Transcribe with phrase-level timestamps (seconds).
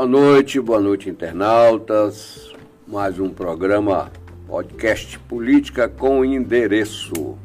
[0.00, 2.54] Boa noite, boa noite, internautas.
[2.88, 4.10] Mais um programa
[4.48, 7.36] podcast Política com Endereço.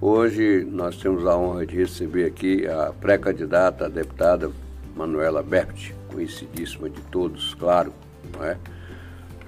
[0.00, 4.50] Hoje nós temos a honra de receber aqui a pré-candidata, a deputada
[4.96, 7.92] Manuela Berti, conhecidíssima de todos, claro,
[8.36, 8.58] não é?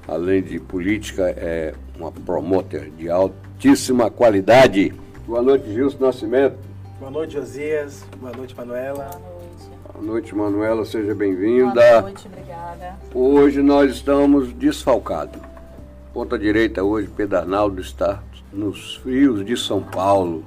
[0.06, 4.94] Além de política, é uma promoter de altíssima qualidade.
[5.26, 6.58] Boa noite, Gilson Nascimento.
[7.00, 8.04] Boa noite, Josias.
[8.20, 9.33] Boa noite, Manuela.
[9.94, 10.34] Boa noite.
[10.34, 11.72] Manuela, seja bem-vinda.
[11.72, 12.96] Boa noite, obrigada.
[13.14, 15.40] Hoje nós estamos desfalcados.
[16.12, 18.20] Ponta direita hoje, Pedernaldo está
[18.52, 20.44] nos frios de São Paulo.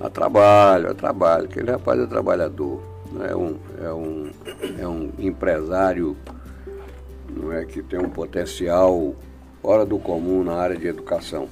[0.00, 1.46] A trabalho, a trabalho.
[1.46, 2.80] Aquele rapaz é trabalhador.
[3.12, 4.30] Não é um, é um,
[4.78, 6.16] é um empresário
[7.28, 9.16] não é, que tem um potencial
[9.60, 11.48] fora do comum na área de educação.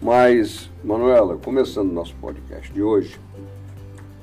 [0.00, 3.18] Mas, Manuela, começando o nosso podcast de hoje,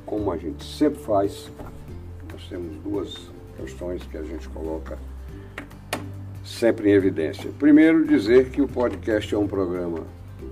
[0.05, 1.49] como a gente sempre faz,
[2.41, 4.97] nós temos duas questões que a gente coloca
[6.43, 7.51] sempre em evidência.
[7.59, 10.05] Primeiro, dizer que o podcast é um programa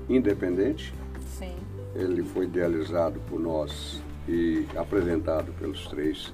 [0.08, 0.94] independente.
[1.38, 1.56] Sim.
[1.96, 6.32] Ele foi idealizado por nós e apresentado pelos três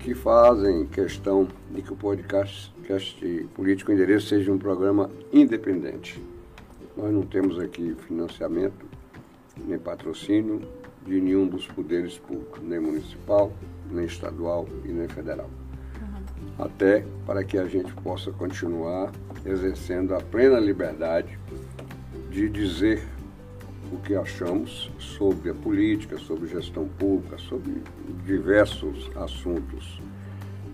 [0.00, 2.72] que fazem questão de que o podcast
[3.54, 6.20] Político Endereço seja um programa independente.
[6.96, 8.86] Nós não temos aqui financiamento,
[9.56, 10.62] nem patrocínio
[11.06, 13.52] de nenhum dos poderes públicos, nem municipal,
[13.90, 15.48] nem estadual e nem federal.
[16.58, 19.12] Até para que a gente possa continuar
[19.44, 21.38] exercendo a plena liberdade
[22.30, 23.02] de dizer
[23.92, 27.82] o que achamos sobre a política, sobre gestão pública, sobre
[28.26, 30.00] diversos assuntos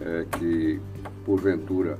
[0.00, 0.80] é, que,
[1.24, 1.98] porventura,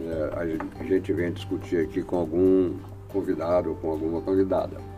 [0.00, 2.74] é, a gente vem discutir aqui com algum
[3.08, 4.89] convidado ou com alguma convidada.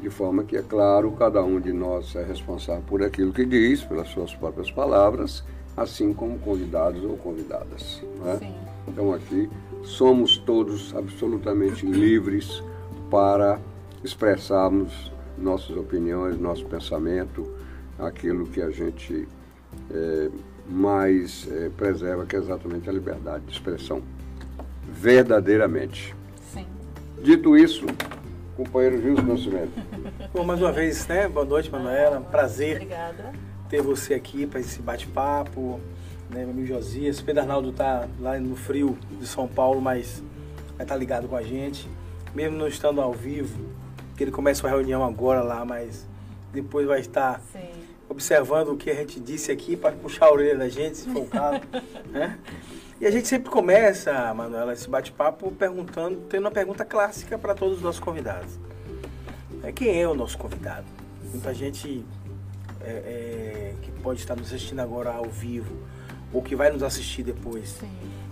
[0.00, 3.82] De forma que, é claro, cada um de nós é responsável por aquilo que diz,
[3.82, 5.42] pelas suas próprias palavras,
[5.76, 8.02] assim como convidados ou convidadas.
[8.24, 8.54] Né?
[8.86, 9.50] Então, aqui
[9.82, 12.62] somos todos absolutamente livres
[13.10, 13.60] para
[14.04, 17.46] expressarmos nossas opiniões, nosso pensamento,
[17.98, 19.26] aquilo que a gente
[19.90, 20.30] é,
[20.68, 24.02] mais é, preserva, que é exatamente a liberdade de expressão,
[24.92, 26.14] verdadeiramente.
[26.52, 26.66] Sim.
[27.22, 27.86] Dito isso,
[28.58, 29.70] companheiro Gilson Nascimento.
[30.34, 31.28] Bom, mais uma vez, né?
[31.28, 32.20] Boa noite, Manuela.
[32.20, 33.32] Prazer Obrigada.
[33.68, 35.80] ter você aqui para esse bate-papo.
[36.28, 37.22] Né, meu amigo Josias.
[37.22, 40.24] Pedro Arnaldo tá lá no frio de São Paulo, mas
[40.76, 41.88] vai estar ligado com a gente.
[42.34, 43.64] Mesmo não estando ao vivo,
[44.16, 46.04] que ele começa uma reunião agora lá, mas
[46.52, 47.60] depois vai estar Sim.
[48.08, 51.22] observando o que a gente disse aqui para puxar a orelha da gente, se for
[51.22, 51.60] o caso.
[52.10, 52.36] né?
[53.00, 57.76] E a gente sempre começa, Manuela, esse bate-papo perguntando, tendo uma pergunta clássica para todos
[57.76, 58.58] os nossos convidados.
[59.62, 60.86] É, quem é o nosso convidado?
[61.30, 62.04] Muita gente
[62.80, 65.76] é, é, que pode estar nos assistindo agora ao vivo
[66.32, 67.76] ou que vai nos assistir depois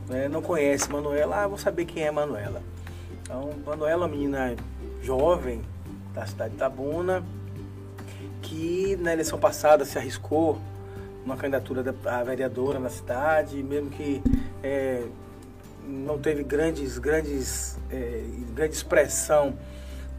[0.08, 2.62] né, não conhece Manuela, ah, vou saber quem é Manuela.
[3.22, 4.54] Então, Manuela é uma menina
[5.02, 5.62] jovem
[6.14, 7.24] da cidade de Itabuna,
[8.42, 10.58] que na eleição passada se arriscou
[11.26, 14.22] uma candidatura a vereadora na cidade, mesmo que
[14.62, 15.02] é,
[15.84, 18.22] não teve grandes, grandes, é,
[18.54, 19.58] grande expressão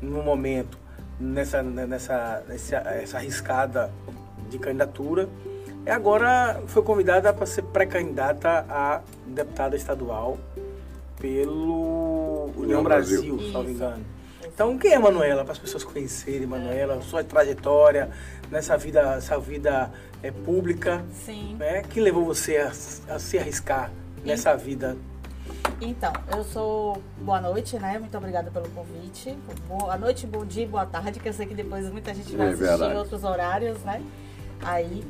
[0.01, 0.77] no momento
[1.17, 3.89] nessa, nessa, nessa essa arriscada
[4.49, 5.29] de candidatura.
[5.85, 10.37] E agora foi convidada para ser pré-candidata a deputada estadual
[11.17, 13.37] pelo União Brasil.
[13.37, 14.05] Brasil, salvo engano.
[14.43, 15.43] Então, quem é Manuela?
[15.43, 18.09] Para as pessoas conhecerem Manuela, sua trajetória
[18.49, 19.91] nessa vida, essa vida
[20.23, 21.55] é, pública, Sim.
[21.59, 21.81] né?
[21.83, 22.69] Que levou você a,
[23.13, 23.91] a se arriscar
[24.23, 24.97] nessa vida?
[25.79, 27.01] Então, eu sou.
[27.21, 27.99] Boa noite, né?
[27.99, 29.37] Muito obrigada pelo convite.
[29.67, 32.49] Boa noite, bom dia, boa tarde, que eu sei que depois muita gente vai É
[32.49, 32.93] assistir verdade.
[32.93, 34.01] em outros horários, né?
[34.61, 35.03] Aí.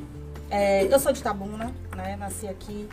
[0.50, 2.16] é, eu sou de Itabuna, né?
[2.18, 2.88] Nasci aqui.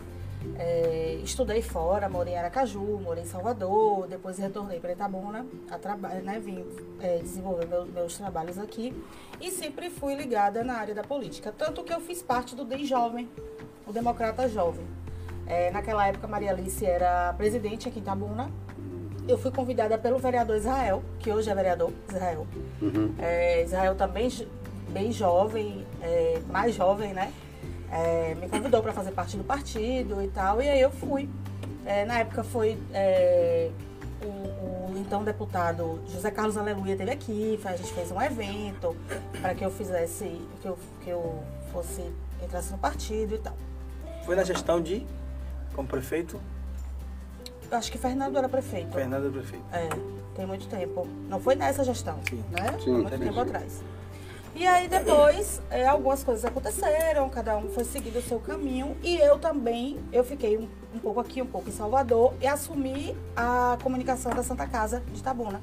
[0.57, 6.39] É, estudei fora, morei em Aracaju, morei em Salvador, depois retornei para Itabuna, a né,
[6.39, 6.65] vim
[7.01, 8.93] é, desenvolver meu- meus trabalhos aqui
[9.41, 11.53] e sempre fui ligada na área da política.
[11.57, 13.29] Tanto que eu fiz parte do DEI Jovem,
[13.85, 14.85] o Democrata Jovem.
[15.47, 18.49] É, naquela época, Maria Alice era presidente aqui em Itabuna.
[19.27, 22.47] Eu fui convidada pelo vereador Israel, que hoje é vereador Israel.
[22.81, 23.13] Uhum.
[23.19, 24.29] É, Israel também
[24.89, 27.31] bem jovem, é, mais jovem, né?
[27.91, 31.29] É, me convidou para fazer parte do partido e tal, e aí eu fui.
[31.85, 33.69] É, na época foi é,
[34.23, 38.95] o, o então deputado José Carlos Aleluia teve aqui, a gente fez um evento
[39.39, 42.01] para que eu fizesse, que eu, que eu fosse,
[42.43, 43.55] entrasse no partido e tal.
[44.25, 45.05] Foi na gestão de,
[45.75, 46.39] como prefeito,
[47.69, 48.93] Eu acho que Fernando era prefeito.
[48.93, 49.65] Fernando Prefeito.
[49.71, 49.89] É,
[50.35, 51.07] tem muito tempo.
[51.29, 52.43] Não foi nessa gestão, Sim.
[52.51, 52.71] né?
[52.79, 53.83] Sim, Foi muito tempo atrás.
[54.55, 59.17] E aí depois é, algumas coisas aconteceram, cada um foi seguindo o seu caminho e
[59.17, 63.77] eu também, eu fiquei um, um, pouco aqui, um pouco em Salvador e assumi a
[63.83, 65.61] comunicação da Santa Casa de Tabuna,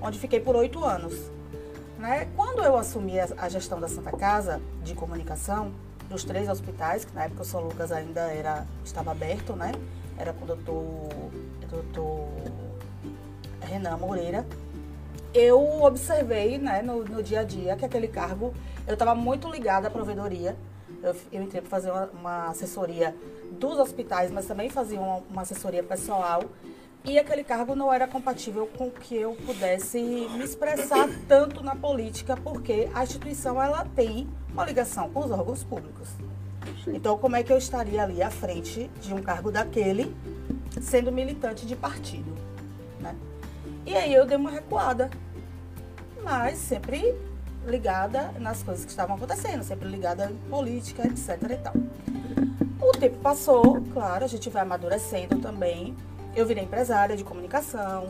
[0.00, 1.30] onde fiquei por oito anos.
[1.98, 2.26] Né?
[2.34, 5.70] Quando eu assumi a, a, gestão da Santa Casa de comunicação,
[6.08, 9.72] dos três hospitais, que na época o São Lucas ainda era, estava aberto, né?
[10.16, 11.08] Era com o doutor,
[11.70, 12.28] doutor
[13.60, 14.46] Renan Moreira,
[15.34, 18.54] eu observei né, no, no, dia a dia que aquele cargo,
[18.86, 20.56] eu estava muito ligada à provedoria.
[21.02, 23.14] Eu, eu entrei para fazer uma, uma, assessoria
[23.50, 26.44] dos hospitais, mas também fazia uma, uma, assessoria pessoal.
[27.04, 32.36] E aquele cargo não era compatível com que eu pudesse me expressar tanto na política,
[32.36, 36.08] porque a instituição ela tem uma ligação com os órgãos públicos.
[36.82, 36.96] Sim.
[36.96, 40.16] Então, como é que eu estaria ali à frente de um cargo daquele,
[40.80, 42.32] sendo militante de partido?
[43.00, 43.14] Né?
[43.84, 45.10] E aí eu dei uma recuada
[46.24, 47.14] mas sempre
[47.66, 51.74] ligada nas coisas que estavam acontecendo, sempre ligada em política, etc e tal.
[52.80, 55.94] O tempo passou, claro, a gente vai amadurecendo também.
[56.34, 58.08] Eu virei empresária de comunicação,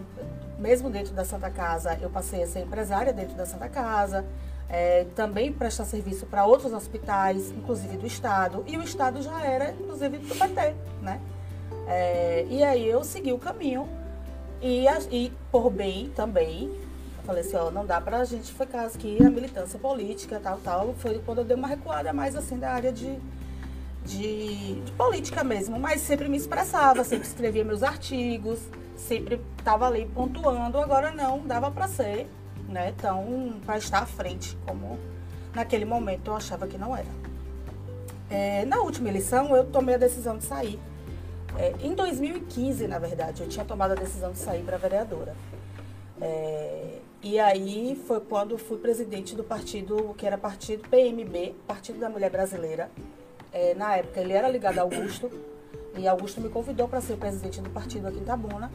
[0.58, 4.24] mesmo dentro da Santa Casa, eu passei a ser empresária dentro da Santa Casa,
[4.68, 9.72] é, também prestar serviço para outros hospitais, inclusive do Estado, e o Estado já era,
[9.72, 11.20] inclusive, do PT, né?
[11.86, 13.86] É, e aí eu segui o caminho
[14.62, 16.83] e, e por bem também
[17.24, 20.94] Falei assim, ó, não dá pra gente ficar aqui a militância política, tal, tal.
[20.98, 23.18] Foi quando eu dei uma recuada mais assim da área de,
[24.04, 25.78] de, de política mesmo.
[25.80, 28.60] Mas sempre me expressava, sempre escrevia meus artigos,
[28.96, 30.78] sempre estava ali pontuando.
[30.78, 32.28] Agora não, dava para ser,
[32.68, 32.92] né?
[32.94, 34.98] Então, para estar à frente, como
[35.54, 37.08] naquele momento eu achava que não era.
[38.28, 40.78] É, na última eleição, eu tomei a decisão de sair.
[41.56, 45.34] É, em 2015, na verdade, eu tinha tomado a decisão de sair para vereadora.
[46.20, 52.10] É, e aí foi quando fui presidente do partido, que era partido PMB, Partido da
[52.10, 52.90] Mulher Brasileira.
[53.50, 55.30] É, na época ele era ligado a Augusto,
[55.96, 58.70] e Augusto me convidou para ser presidente do partido aqui em Tabuna.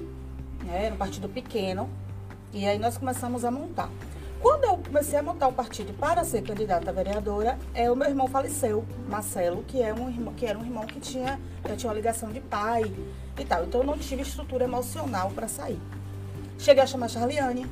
[0.63, 0.85] Né?
[0.85, 1.87] Era um partido pequeno.
[2.51, 3.87] E aí nós começamos a montar.
[4.41, 8.09] Quando eu comecei a montar o partido para ser candidata a vereadora, é, o meu
[8.09, 11.87] irmão faleceu, Marcelo, que, é um irmão, que era um irmão que tinha, eu tinha
[11.87, 12.91] uma ligação de pai
[13.37, 13.65] e tal.
[13.65, 15.79] Então eu não tive estrutura emocional para sair.
[16.57, 17.67] Cheguei a chamar Charliane,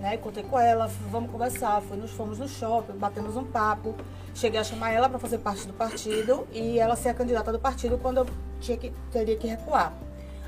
[0.00, 0.16] né?
[0.16, 3.94] Contei com ela, vamos conversar, fui nos, fomos no shopping, batemos um papo.
[4.34, 7.58] Cheguei a chamar ela para fazer parte do partido e ela ser a candidata do
[7.58, 8.26] partido quando eu
[8.60, 9.92] tinha que, teria que recuar.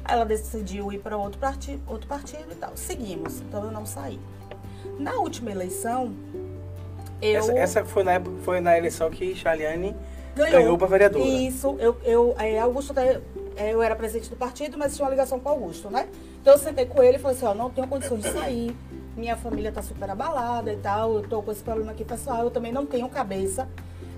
[0.05, 2.73] Aí ela decidiu ir para outro partido, outro partido e tal.
[2.75, 4.19] Seguimos, então eu não saí.
[4.99, 6.15] Na última eleição,
[7.21, 7.39] eu.
[7.39, 9.95] Essa, essa foi, na, foi na eleição que Charliane
[10.35, 11.25] ganhou, ganhou para vereadora.
[11.25, 12.95] Isso, eu, eu, é, Augusto,
[13.57, 16.09] eu era presidente do partido, mas tinha uma ligação com Augusto, né?
[16.41, 18.77] Então eu sentei com ele e falei assim: ó, não tenho condições de sair
[19.17, 22.51] minha família tá super abalada e tal, eu tô com esse problema aqui pessoal, eu
[22.51, 23.69] também não tenho cabeça.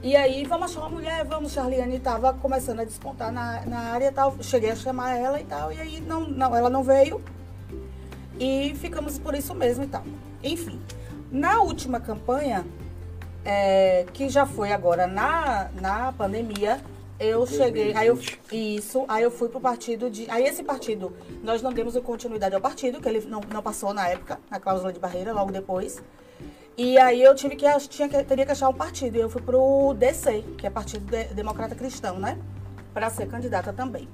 [0.02, 4.08] E aí, vamos achar uma mulher, vamos, Charliane tava começando a despontar na, na área
[4.08, 7.20] e tal, cheguei a chamar ela e tal, e aí não, não, ela não veio.
[8.38, 10.04] E ficamos por isso mesmo e tal.
[10.42, 10.80] Enfim,
[11.30, 12.64] na última campanha,
[13.44, 16.80] é, que já foi agora na, na pandemia,
[17.18, 18.18] eu cheguei, aí eu
[18.52, 21.12] isso, aí eu fui pro partido de, aí esse partido
[21.42, 24.92] nós não demos continuidade ao partido, que ele não, não passou na época, na cláusula
[24.92, 26.00] de barreira, logo depois.
[26.76, 29.42] E aí eu tive que tinha que teria que achar um partido, e eu fui
[29.42, 32.38] pro DC, que é Partido de, Democrata Cristão, né,
[32.94, 34.08] para ser candidata também.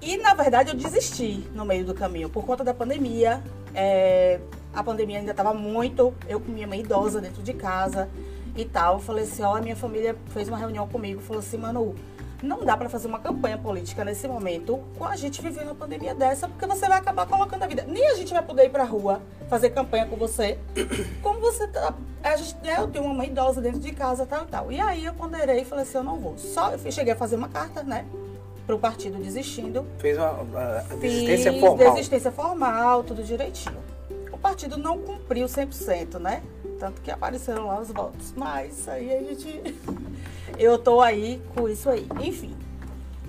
[0.00, 3.42] E na verdade eu desisti no meio do caminho por conta da pandemia.
[3.74, 4.38] É,
[4.72, 8.08] a pandemia ainda estava muito, eu com minha mãe idosa dentro de casa
[8.56, 8.94] e tal.
[8.94, 11.94] Eu falei assim, ó, a minha família fez uma reunião comigo, falou assim, Manu,
[12.42, 16.14] não dá para fazer uma campanha política nesse momento com a gente vivendo uma pandemia
[16.14, 17.84] dessa, porque você vai acabar colocando a vida.
[17.86, 20.58] Nem a gente vai poder ir pra rua fazer campanha com você,
[21.22, 21.94] como você tá.
[22.22, 24.72] A gente, né, eu tenho uma mãe idosa dentro de casa, tal e tal.
[24.72, 26.36] E aí eu ponderei e falei assim, eu não vou.
[26.36, 28.04] Só eu cheguei a fazer uma carta, né?
[28.66, 29.86] Pro partido desistindo.
[29.98, 31.94] Fez uma, uma desistência Fiz formal.
[31.94, 33.78] Desistência formal, tudo direitinho.
[34.32, 36.42] O partido não cumpriu 100%, né?
[36.78, 38.32] Tanto que apareceram lá os votos.
[38.36, 39.74] Mas aí a gente.
[40.58, 42.06] Eu tô aí com isso aí.
[42.20, 42.54] Enfim.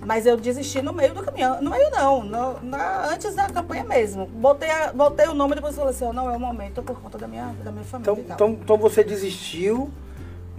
[0.05, 1.61] Mas eu desisti no meio do caminho.
[1.61, 4.27] No meio não, no, na, antes da campanha mesmo.
[4.27, 7.01] Botei, a, botei o nome e depois falei assim, oh, não é o momento por
[7.01, 8.11] conta da minha, da minha família.
[8.11, 9.91] Então, então, então você desistiu,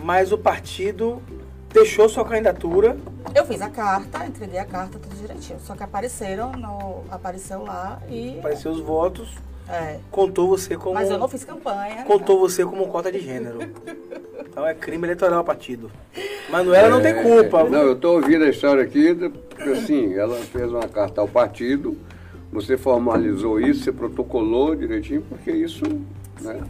[0.03, 1.23] mas o partido
[1.73, 2.97] deixou sua candidatura.
[3.35, 5.61] Eu fiz a carta, entreguei a carta, tudo direitinho.
[5.61, 8.39] Só que apareceram, no, apareceu lá e.
[8.39, 9.31] Apareceu os votos.
[9.69, 9.99] É.
[10.11, 10.95] Contou você como.
[10.95, 12.05] Mas eu não fiz campanha.
[12.05, 13.59] Contou você como cota de gênero.
[14.41, 15.91] então é crime eleitoral partido.
[16.49, 17.65] Manuela é, não tem culpa.
[17.65, 21.97] Não, eu estou ouvindo a história aqui, porque assim, ela fez uma carta ao partido,
[22.51, 25.85] você formalizou isso, você protocolou direitinho, porque isso,
[26.41, 26.61] né?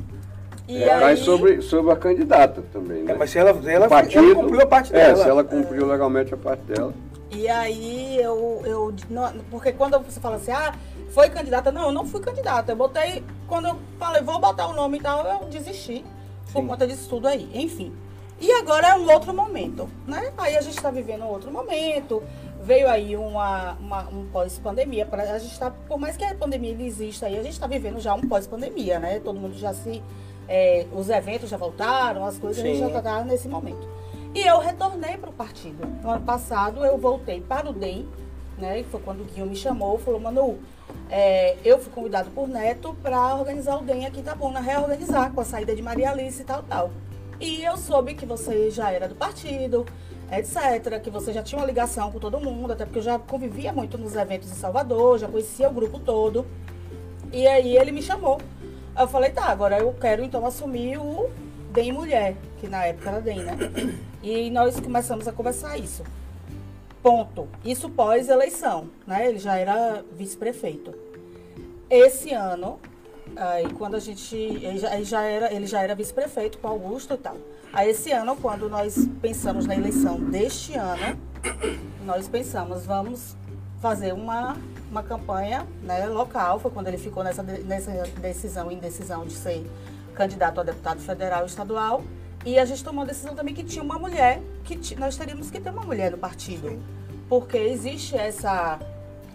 [0.67, 3.13] E É, cai aí, sobre, sobre a candidata também, né?
[3.13, 5.23] É, mas se ela, ela, partido, ela cumpriu a parte é, dela.
[5.23, 6.93] se ela cumpriu legalmente a parte dela.
[7.31, 10.75] E aí eu, eu não, porque quando você fala assim, ah,
[11.11, 12.73] foi candidata, não, eu não fui candidata.
[12.73, 16.05] Eu botei, quando eu falei, vou botar o nome e tal, eu desisti
[16.53, 16.67] por Sim.
[16.69, 17.51] conta disso tudo aí.
[17.55, 17.93] Enfim.
[18.41, 20.33] E agora é um outro momento, né?
[20.39, 22.23] Aí a gente está vivendo um outro momento.
[22.63, 25.09] Veio aí uma, uma- um pós-pandemia.
[25.11, 28.15] A gente tá, por mais que a pandemia exista aí, a gente está vivendo já
[28.15, 29.19] um pós-pandemia, né?
[29.21, 30.03] Todo mundo já se.
[30.49, 32.91] é, os eventos já voltaram, as coisas, a gente Sim.
[32.93, 33.87] já está nesse momento.
[34.35, 35.87] E eu retornei para o partido.
[36.03, 38.09] No ano passado eu voltei para o DEM,
[38.59, 38.81] né?
[38.81, 40.59] E foi quando o Guinho me chamou, falou, Manu,
[41.11, 45.41] é, eu fui convidado por Neto para organizar o DEM aqui em Itabuna, reorganizar com
[45.41, 46.91] a saída de Maria Alice e tal, tal.
[47.41, 49.87] E eu soube que você já era do partido,
[50.31, 53.73] etc., que você já tinha uma ligação com todo mundo, até porque eu já convivia
[53.73, 56.45] muito nos eventos em Salvador, já conhecia o grupo todo.
[57.33, 58.41] E aí ele me chamou.
[58.99, 61.31] Eu falei, tá, agora eu quero então assumir o
[61.71, 63.57] DEM Mulher, que na época era DEM, né?
[64.23, 66.03] E nós começamos a conversar isso.
[67.03, 67.49] Ponto.
[67.65, 69.29] Isso pós-eleição, né?
[69.29, 70.93] Ele já era vice-prefeito.
[71.89, 72.79] Esse ano,
[73.37, 74.37] aí quando a gente.
[74.37, 77.37] Ele já, era, ele já era vice-prefeito com Augusto e tal.
[77.73, 81.19] Aí esse ano, quando nós pensamos na eleição deste ano,
[82.05, 83.37] nós pensamos, vamos
[83.81, 84.57] fazer uma,
[84.91, 86.59] uma campanha né, local.
[86.59, 89.65] Foi quando ele ficou nessa, nessa decisão, indecisão de ser
[90.15, 92.03] candidato a deputado federal e estadual.
[92.45, 95.61] E a gente tomou a decisão também que tinha uma mulher, que nós teríamos que
[95.61, 96.79] ter uma mulher no partido.
[97.29, 98.79] Porque existe essa.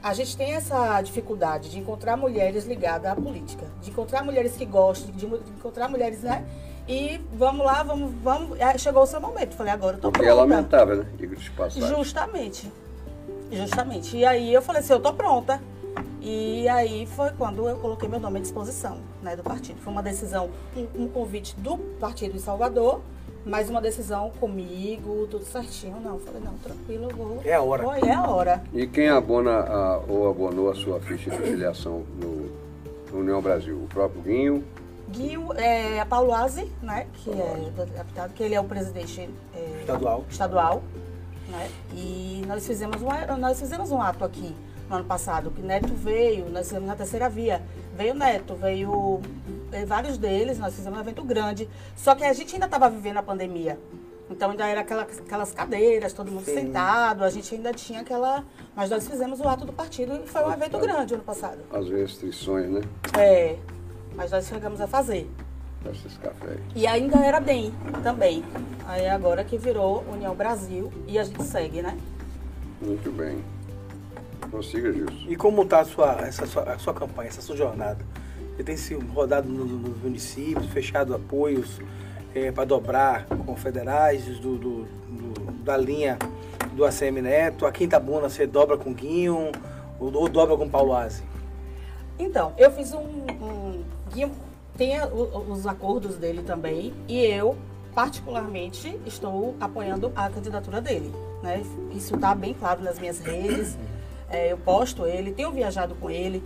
[0.01, 4.65] A gente tem essa dificuldade de encontrar mulheres ligadas à política, de encontrar mulheres que
[4.65, 6.43] gostam, de, encontrar mulheres, né?
[6.87, 8.59] E vamos lá, vamos, vamos.
[8.59, 9.55] Aí Chegou o seu momento.
[9.55, 10.41] Falei, agora eu tô Porque é pronta.
[10.49, 11.05] lamentável, né?
[11.17, 11.87] Digo de passagem.
[11.87, 12.71] Justamente.
[13.51, 14.17] Justamente.
[14.17, 15.61] E aí eu falei assim, eu tô pronta.
[16.25, 19.77] E aí foi quando eu coloquei meu nome à disposição né, do partido.
[19.81, 23.01] Foi uma decisão, um, um convite do partido em Salvador,
[23.45, 25.99] mas uma decisão comigo, tudo certinho.
[25.99, 27.41] Não, falei, não, tranquilo, eu vou.
[27.43, 27.83] É a hora.
[27.83, 28.63] Foi, é a hora.
[28.73, 32.63] E quem abona a- ou abonou a sua ficha de filiação no
[33.11, 33.75] no União Brasil?
[33.75, 34.63] O próprio Guinho?
[35.09, 39.29] Guinho, é, a Paulo Aze, né, que é do deputado, que ele é o presidente
[39.53, 40.23] é, Estadual.
[40.29, 40.81] estadual,
[41.49, 41.69] né?
[41.93, 44.55] E nós fizemos um, nós fizemos um ato aqui
[44.93, 47.61] no ano passado, que Neto veio, nós fizemos na terceira via.
[47.95, 49.19] Veio Neto, veio
[49.71, 51.67] eh, vários deles, nós fizemos um evento grande.
[51.95, 53.79] Só que a gente ainda estava vivendo a pandemia.
[54.29, 56.55] Então ainda era aquela, aquelas cadeiras, todo mundo Sim.
[56.55, 58.43] sentado, a gente ainda tinha aquela.
[58.75, 61.59] Mas nós fizemos o ato do partido e foi um evento grande ano passado.
[61.71, 62.81] As restrições, né?
[63.17, 63.57] É,
[64.15, 65.29] mas nós chegamos a fazer.
[65.83, 66.59] Desses cafés.
[66.73, 68.43] E ainda era DEM também.
[68.87, 71.97] Aí agora que virou União Brasil e a gente segue, né?
[72.81, 73.43] Muito bem.
[74.53, 75.25] Prossiga, Gilson.
[75.27, 77.97] E como está a sua, essa sua, a sua campanha, essa sua jornada?
[78.55, 81.81] Você tem se rodado no- nos municípios, fechado apoios
[82.53, 86.19] para dobrar com federais do, do- do- da linha
[86.73, 87.65] do ACM Neto.
[87.65, 89.51] Aqui em Itabuna você dobra com Guinho
[89.99, 91.23] ou, ou dobra com Paulo Aze?
[92.19, 92.99] Então, eu fiz um.
[92.99, 93.83] um
[94.13, 94.31] Guinho
[94.77, 97.55] tem a- os acordos dele também e eu,
[97.95, 101.11] particularmente, estou apoiando a candidatura dele.
[101.41, 101.63] Né?
[101.91, 103.75] Isso está bem claro nas minhas redes.
[104.33, 106.43] É, eu posto ele, tenho viajado com ele.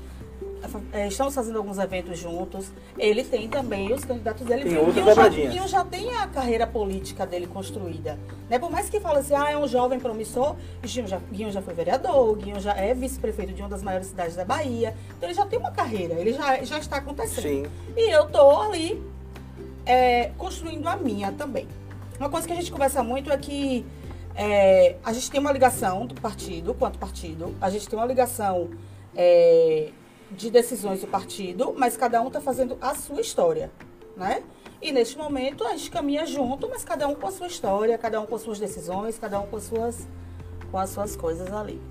[0.92, 2.70] é, estamos fazendo alguns eventos juntos.
[2.98, 4.66] Ele tem também os candidatos dele.
[4.66, 5.48] Tem O outras Guinho já, dobradinhas.
[5.48, 8.20] o Guinho já tem a carreira política dele construída.
[8.50, 8.60] Né?
[8.60, 11.74] Por mais que fale assim, ah, é um jovem promissor, Guinho já, Guinho já foi
[11.74, 14.94] vereador, o Guinho já é vice-prefeito de uma das maiores cidades da Bahia.
[15.16, 17.44] Então ele já tem uma carreira, ele já, já está acontecendo.
[17.44, 17.66] Sim.
[17.96, 19.02] E eu tô ali
[19.86, 21.68] é, construindo a minha também.
[22.20, 23.86] Uma coisa que a gente conversa muito é que
[24.38, 28.70] é, a gente tem uma ligação do partido, quanto partido, a gente tem uma ligação
[29.16, 29.90] é,
[30.30, 33.72] de decisões do partido, mas cada um está fazendo a sua história,
[34.16, 34.44] né?
[34.80, 38.22] E neste momento a gente caminha junto, mas cada um com a sua história, cada
[38.22, 40.08] um com as suas decisões, cada um com as suas,
[40.70, 41.82] com as suas coisas ali.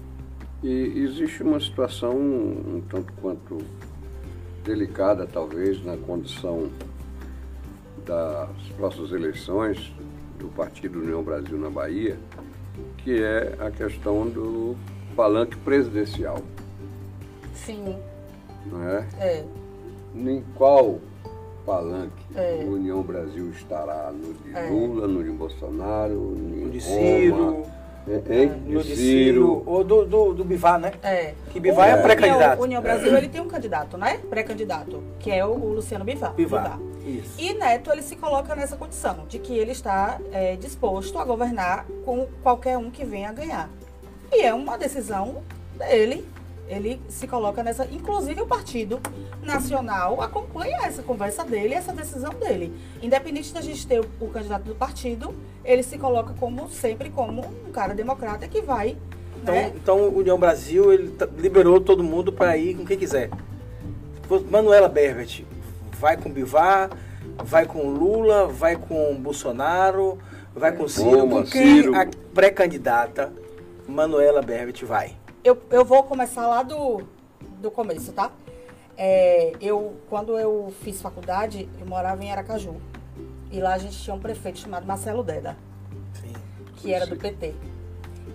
[0.62, 3.58] E existe uma situação um tanto quanto
[4.62, 6.70] delicada, talvez, na condição
[8.04, 9.92] das próximas eleições
[10.38, 12.16] do Partido União Brasil na Bahia,
[12.98, 14.76] que é a questão do
[15.14, 16.38] palanque presidencial.
[17.54, 17.96] Sim,
[18.66, 19.04] Não é?
[19.18, 19.44] é.
[20.14, 20.98] Em qual
[21.64, 22.64] palanque É.
[22.66, 24.12] o União Brasil estará?
[24.12, 24.68] No de É.
[24.68, 27.64] Lula, no de Bolsonaro, no No de Ciro,
[28.06, 28.96] no de de Ciro.
[28.96, 30.92] Ciro, ou do, do, do Bivar, né?
[31.02, 31.34] É.
[31.50, 32.62] Que Bivar é O pré-candidato.
[32.62, 34.18] União- União Brasil, ele tem um candidato, né?
[34.30, 36.32] Pré-candidato, que é o, o Luciano Bivar.
[36.34, 36.78] Bivar.
[37.06, 37.40] Isso.
[37.40, 41.86] E Neto, ele se coloca nessa condição, de que ele está é, disposto a governar
[42.04, 43.70] com qualquer um que venha a ganhar.
[44.32, 45.42] E é uma decisão
[45.78, 46.26] dele,
[46.68, 47.86] Ele se coloca nessa.
[47.92, 49.00] Inclusive o Partido
[49.40, 52.76] Nacional acompanha essa conversa dele, essa decisão dele.
[53.00, 55.32] Independente da gente ter o, candidato do partido,
[55.64, 58.96] ele se coloca como sempre como um cara democrata que vai.
[59.40, 59.72] Então, né?
[59.76, 63.30] então União Brasil ele liberou todo mundo para ir com quem quiser.
[64.50, 65.44] Manuela Berbert
[65.98, 66.90] vai com Bivar,
[67.44, 70.18] vai com Lula, vai com Bolsonaro,
[70.54, 71.28] vai com Ciro.
[71.28, 71.94] Com quem Ciro.
[71.94, 73.32] a pré-candidata
[73.88, 75.16] Manuela Berbert vai?
[75.42, 77.02] Eu, eu vou começar lá do,
[77.60, 78.30] do começo, tá?
[78.96, 82.76] É, eu, quando eu fiz faculdade, eu morava em Aracaju.
[83.50, 85.56] E lá a gente tinha um prefeito chamado Marcelo Deda,
[86.14, 86.32] Sim.
[86.76, 87.54] que era do PT.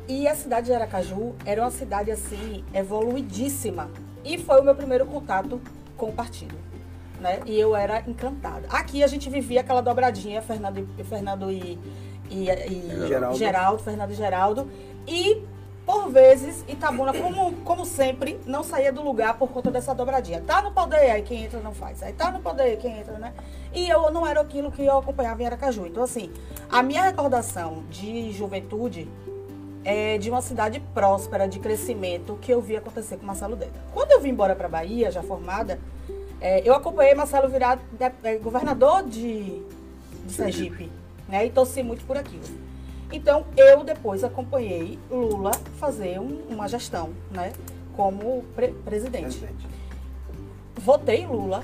[0.08, 3.90] E a cidade de Aracaju era uma cidade, assim, evoluidíssima.
[4.24, 5.60] E foi o meu primeiro contato
[5.98, 6.56] com o partido.
[7.22, 7.40] Né?
[7.46, 8.68] E eu era encantada.
[8.70, 11.78] Aqui a gente vivia aquela dobradinha, Fernando e, Fernando e,
[12.32, 13.38] e, e Geraldo.
[13.38, 14.68] Geraldo, Fernando e Geraldo.
[15.08, 15.44] E,
[15.86, 20.42] por vezes, Itabuna, como, como sempre, não saía do lugar por conta dessa dobradinha.
[20.42, 22.02] Tá no poder, aí quem entra não faz.
[22.02, 23.34] Aí tá no poder, quem entra, né?
[23.72, 25.86] E eu não era aquilo que eu acompanhava em Aracaju.
[25.86, 26.32] Então, assim,
[26.72, 29.08] a minha recordação de juventude
[29.84, 33.80] é de uma cidade próspera, de crescimento, que eu vi acontecer com Marcelo Deda.
[33.94, 35.80] Quando eu vim embora para Bahia, já formada,
[36.42, 39.62] é, eu acompanhei Marcelo virar de- é, governador de,
[40.26, 40.90] de Sergipe,
[41.30, 41.46] né?
[41.46, 42.44] E torci muito por aquilo.
[43.12, 47.54] Então, eu depois acompanhei Lula fazer um- uma gestão, né?
[47.96, 49.38] Como pre- presidente.
[49.38, 49.68] Presidente.
[50.78, 51.64] Votei Lula,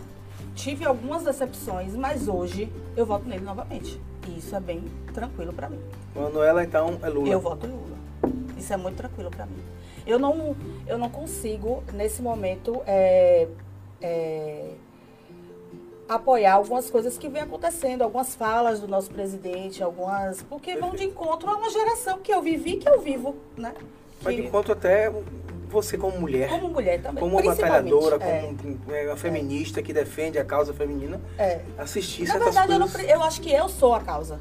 [0.55, 3.99] tive algumas decepções, mas hoje eu voto nele novamente.
[4.27, 5.79] E isso é bem tranquilo para mim.
[6.15, 7.29] Manuela, então, é Lula.
[7.29, 7.97] Eu voto em Lula.
[8.57, 9.57] Isso é muito tranquilo para mim.
[10.05, 10.55] Eu não,
[10.85, 13.47] eu não consigo, nesse momento, é,
[14.01, 14.71] é,
[16.07, 20.41] apoiar algumas coisas que vêm acontecendo, algumas falas do nosso presidente, algumas.
[20.43, 23.73] Porque vão de encontro a uma geração que eu vivi e que eu vivo, né?
[24.21, 25.11] Vai de Que- encontro até
[25.69, 26.47] você como mulher.
[26.49, 27.21] como mulher também.
[27.21, 31.59] Como uma batalhadora, É, como é, uma feminista que defende a causa feminina, é.
[31.77, 34.39] assistir Na verdade, eu, não eu acho que eu sou a causa.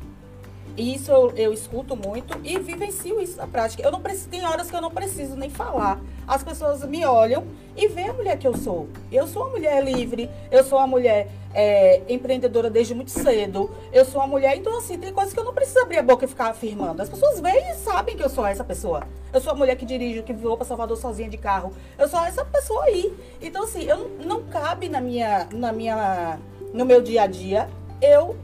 [0.77, 3.83] Isso eu, eu escuto muito e vivencio isso na prática.
[3.83, 6.01] Eu não preciso, tem horas que eu não preciso nem falar.
[6.27, 8.87] As pessoas me olham e veem a mulher que eu sou.
[9.11, 13.71] Eu sou uma mulher livre, eu sou uma mulher é, empreendedora desde muito cedo.
[13.91, 16.27] Eu sou uma mulher, então assim, tem coisas que eu não preciso abrir a boca
[16.27, 17.01] e ficar afirmando.
[17.01, 19.03] As pessoas veem e sabem que eu sou essa pessoa.
[19.33, 21.73] Eu sou a mulher que dirige, que voou para Salvador sozinha de carro.
[21.99, 23.15] Eu sou essa pessoa aí.
[23.41, 26.39] Então assim, eu não cabe na minha, na minha,
[26.75, 27.67] no meu dia a dia
[28.01, 28.37] eu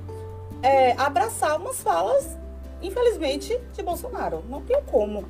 [0.63, 2.37] é, abraçar umas falas,
[2.81, 4.43] infelizmente, de Bolsonaro.
[4.49, 5.25] Não tem como.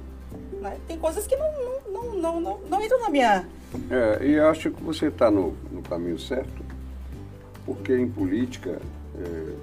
[0.60, 0.76] né?
[0.86, 3.46] Tem coisas que não, não, não, não, não, não entram na minha.
[3.90, 6.62] É, e acho que você está no, no caminho certo,
[7.64, 8.80] porque em política
[9.18, 9.54] é,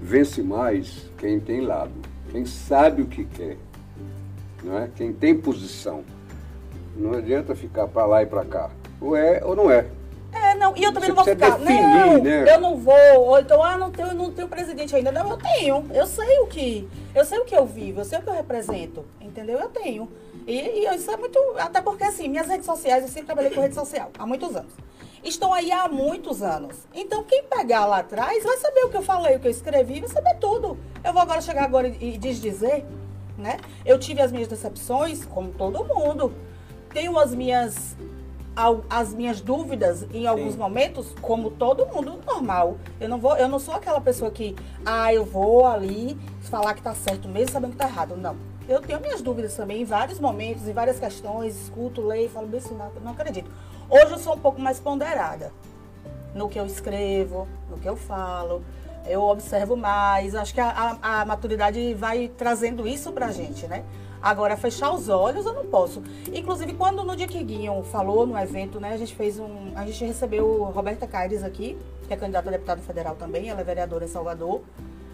[0.00, 1.92] vence mais quem tem lado,
[2.30, 3.56] quem sabe o que quer,
[4.62, 4.88] não é?
[4.94, 6.04] quem tem posição.
[6.96, 8.70] Não adianta ficar para lá e para cá.
[9.00, 9.86] Ou é ou não é.
[10.32, 11.58] É, não, e eu também Você não vou ficar.
[11.58, 12.54] definir, não, né?
[12.54, 12.94] eu não vou.
[13.16, 15.10] Ou então, ah, não tenho, não tenho presidente ainda.
[15.10, 15.86] Não, eu tenho.
[15.92, 16.88] Eu sei o que.
[17.14, 19.04] Eu sei o que eu vivo, eu sei o que eu represento.
[19.20, 19.58] Entendeu?
[19.58, 20.08] Eu tenho.
[20.46, 21.38] E, e isso é muito.
[21.58, 24.72] Até porque, assim, minhas redes sociais, eu sempre trabalhei com rede social há muitos anos.
[25.22, 26.76] Estão aí há muitos anos.
[26.94, 30.00] Então, quem pegar lá atrás vai saber o que eu falei, o que eu escrevi,
[30.00, 30.78] vai saber tudo.
[31.04, 32.84] Eu vou agora chegar agora e, e desdizer,
[33.36, 33.58] né?
[33.84, 36.32] Eu tive as minhas decepções, como todo mundo.
[36.92, 37.96] Tenho as minhas
[38.54, 40.58] ao- as minhas dúvidas em alguns Sim.
[40.58, 42.76] momentos, como todo mundo normal.
[43.00, 46.82] Eu não vou, eu não sou aquela pessoa que, ah, eu vou ali falar que
[46.82, 48.16] tá certo mesmo sabendo que tá errado.
[48.16, 48.36] Não.
[48.68, 52.58] Eu tenho minhas dúvidas também em vários momentos, em várias questões, escuto, leio, falo bem
[52.60, 53.50] assim, não, não acredito.
[53.88, 55.52] Hoje eu sou um pouco mais ponderada
[56.34, 58.62] no que eu escrevo, no que eu falo.
[59.08, 60.34] Eu observo mais.
[60.34, 63.82] Acho que a, a- a maturidade vai trazendo isso pra gente, né?
[64.22, 66.02] Agora, fechar os olhos eu não posso.
[66.32, 69.72] Inclusive, quando no dia que Guinho falou no evento, né, a gente fez um.
[69.74, 73.64] A gente recebeu Roberta Caires aqui, que é candidata a deputada federal também, ela é
[73.64, 74.60] vereadora em Salvador.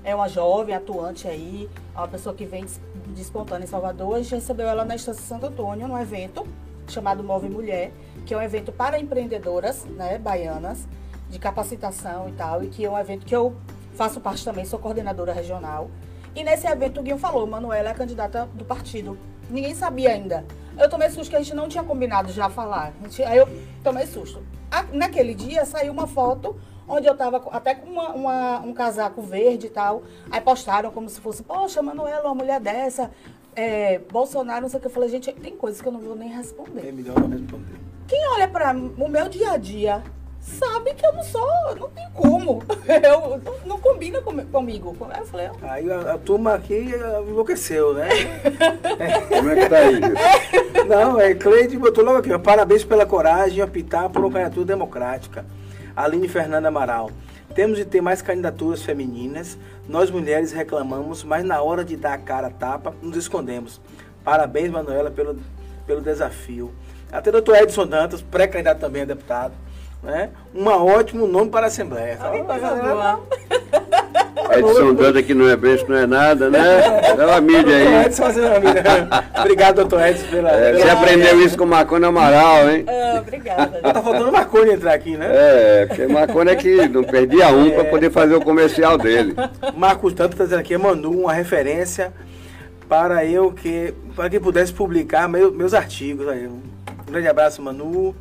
[0.02, 4.14] É uma jovem, atuante aí, é uma pessoa que vem des- despontando em Salvador.
[4.14, 6.46] A gente recebeu ela na Estância Santo Antônio, num evento
[6.88, 7.92] chamado Move Mulher,
[8.24, 10.86] que é um evento para empreendedoras né, baianas,
[11.28, 13.56] de capacitação e tal, e que é um evento que eu
[13.94, 15.90] faço parte também, sou coordenadora regional.
[16.36, 19.18] E nesse evento o Guinho falou, Manuela é a candidata do partido.
[19.48, 20.44] Ninguém sabia ainda.
[20.78, 22.92] Eu tomei susto que a gente não tinha combinado já falar.
[23.00, 23.48] A gente- aí eu
[23.82, 24.42] tomei susto.
[24.70, 26.54] A- naquele dia saiu uma foto
[26.86, 30.02] onde eu tava com- até com uma- uma- um casaco verde e tal.
[30.30, 33.10] Aí postaram como se fosse, poxa, Manuela, uma mulher dessa,
[33.54, 34.88] é, Bolsonaro, não sei o que.
[34.88, 36.86] Eu falei, gente, tem coisas que eu não vou nem responder.
[36.86, 37.76] É melhor não responder.
[38.06, 40.02] Quem olha para o meu dia a dia
[40.46, 42.62] sabe que eu não sou, não tem como.
[42.86, 44.96] Eu, não, não combina com, comigo.
[45.10, 48.08] Aí eu falei, ó, Aí a, a turma aqui eh, enlouqueceu, né?
[49.28, 50.00] Como é que tá aí?
[50.86, 54.64] Não, é Cleide botou logo aqui, ó, parabéns pela coragem em optar por uma candidatura
[54.64, 55.44] democrática.
[55.96, 57.10] Aline Fernanda Amaral.
[57.54, 59.58] Temos de ter mais candidaturas femininas.
[59.88, 63.80] Nós mulheres reclamamos, mas na hora de dar a cara a tapa, nos escondemos.
[64.22, 65.38] Parabéns, Manuela, pelo,
[65.86, 66.72] pelo desafio.
[67.10, 69.54] Até doutor Edson Dantas, pré-candidato também a deputado.
[70.06, 70.30] Né?
[70.54, 72.16] Um ótimo nome para a Assembleia.
[72.16, 73.20] que coisa boa.
[74.56, 76.60] Edson Danda que não é beijo, não é nada, né?
[77.18, 78.06] É uma mídia aí.
[78.06, 78.84] Edson fazendo a mídia.
[79.40, 80.50] Obrigado, doutor Edson, pela.
[80.52, 82.84] É, você aprendeu isso com Marconi Amaral, hein?
[82.86, 83.80] Ah, obrigada.
[83.80, 85.28] Tá faltando uma coisa entrar aqui, né?
[85.32, 89.34] É, porque Marconi é que não perdia um para poder fazer o comercial dele.
[89.76, 92.12] Marcos Tanto está dizendo aqui, Manu, uma referência
[92.88, 96.28] para eu que para que pudesse publicar meu- meus artigos.
[96.28, 96.60] Aí, um
[97.10, 98.14] grande abraço, Manu.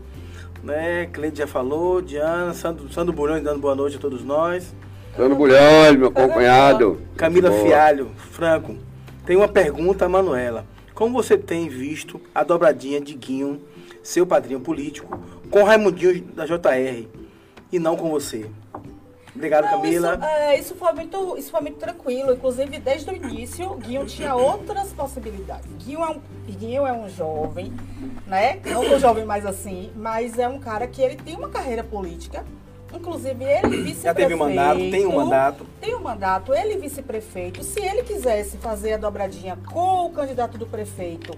[0.66, 1.06] Né?
[1.14, 4.74] Cleide já falou, Diana, Sandro, Sandro Bulhões dando boa noite a todos nós.
[5.16, 7.00] Sandro Bulhões, meu concunhado.
[7.16, 7.64] Camila Boa.
[7.64, 8.76] Fialho, Franco,
[9.28, 10.66] tem uma pergunta a Manuela.
[10.96, 13.62] Como você tem visto a dobradinha de Guinho,
[14.02, 15.20] seu padrinho político,
[15.52, 17.08] com Raimundinho da JR
[17.72, 18.48] e não com você?
[19.36, 20.14] Obrigado, Não, Camila.
[20.14, 22.34] Isso, é, isso foi muito, isso foi muito tranquilo.
[22.34, 25.70] Inclusive, desde o início, o Guinho tinha outras possibilidades.
[25.84, 27.74] Guinho é um, Guinho é um jovem,
[28.26, 28.60] né?
[28.66, 32.46] Não tão jovem mais assim, mas é um cara que ele tem uma carreira política.
[32.94, 34.04] Inclusive, ele vice-prefeito.
[34.04, 35.68] Já teve um mandato, tem um mandato.
[35.82, 37.62] Tem um mandato, ele vice-prefeito.
[37.62, 41.36] Se ele quisesse fazer a dobradinha com o candidato do prefeito,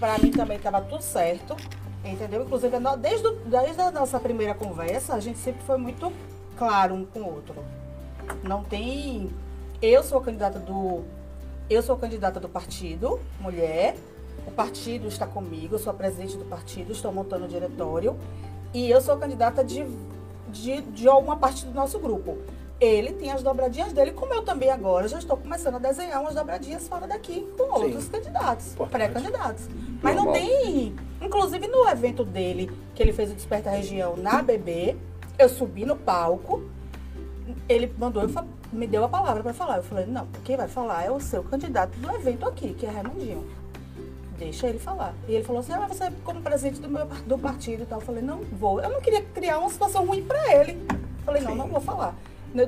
[0.00, 1.54] para mim também estava tudo certo.
[2.02, 2.42] Entendeu?
[2.42, 6.12] Inclusive, desde, desde a nossa primeira conversa, a gente sempre foi muito
[6.56, 7.54] claro um com o outro.
[8.42, 9.30] Não tem.
[9.80, 11.02] Eu sou a candidata do.
[11.68, 13.96] Eu sou candidata do partido, mulher.
[14.46, 18.16] O partido está comigo, eu sou a presidente do partido, estou montando o diretório.
[18.74, 19.86] E eu sou a candidata de,
[20.48, 22.36] de, de alguma parte do nosso grupo.
[22.80, 26.34] Ele tem as dobradinhas dele, como eu também agora já estou começando a desenhar umas
[26.34, 29.68] dobradinhas fora daqui com outros candidatos, pré-candidatos.
[30.02, 30.94] Mas não tem.
[31.22, 34.96] Inclusive no evento dele, que ele fez o Desperta Região na BB,
[35.38, 36.62] eu subi no palco,
[37.68, 38.30] ele mandou, eu
[38.72, 39.76] me deu a palavra para falar.
[39.78, 42.90] Eu falei, não, quem vai falar é o seu candidato do evento aqui, que é
[42.90, 43.46] Raimundinho.
[44.38, 45.14] Deixa ele falar.
[45.28, 48.00] E ele falou assim, ah, mas você como presidente do meu do partido e tal.
[48.00, 48.80] Eu falei, não vou.
[48.80, 50.72] Eu não queria criar uma situação ruim para ele.
[50.90, 51.58] Eu falei, não, Sim.
[51.58, 52.16] não vou falar.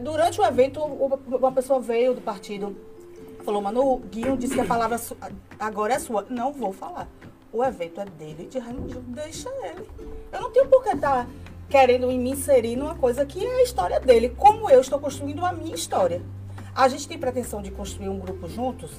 [0.02, 2.76] Durante o evento, uma pessoa veio do partido,
[3.44, 5.00] falou, mano, o Guinho disse que a palavra
[5.58, 6.26] agora é sua.
[6.28, 7.08] Não vou falar.
[7.52, 9.02] O evento é dele, de Raimundinho.
[9.08, 9.88] Deixa ele.
[10.32, 11.26] Eu não tenho por que estar
[11.68, 15.52] querendo me inserir numa coisa que é a história dele, como eu estou construindo a
[15.52, 16.22] minha história.
[16.74, 18.90] A gente tem pretensão de construir um grupo juntos?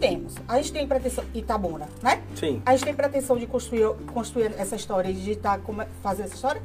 [0.00, 0.34] Temos.
[0.48, 1.24] A gente tem pretensão.
[1.32, 2.20] Itabuna, né?
[2.34, 2.60] Sim.
[2.66, 6.34] A gente tem pretensão de construir, construir essa história e de estar come- fazer essa
[6.34, 6.60] história?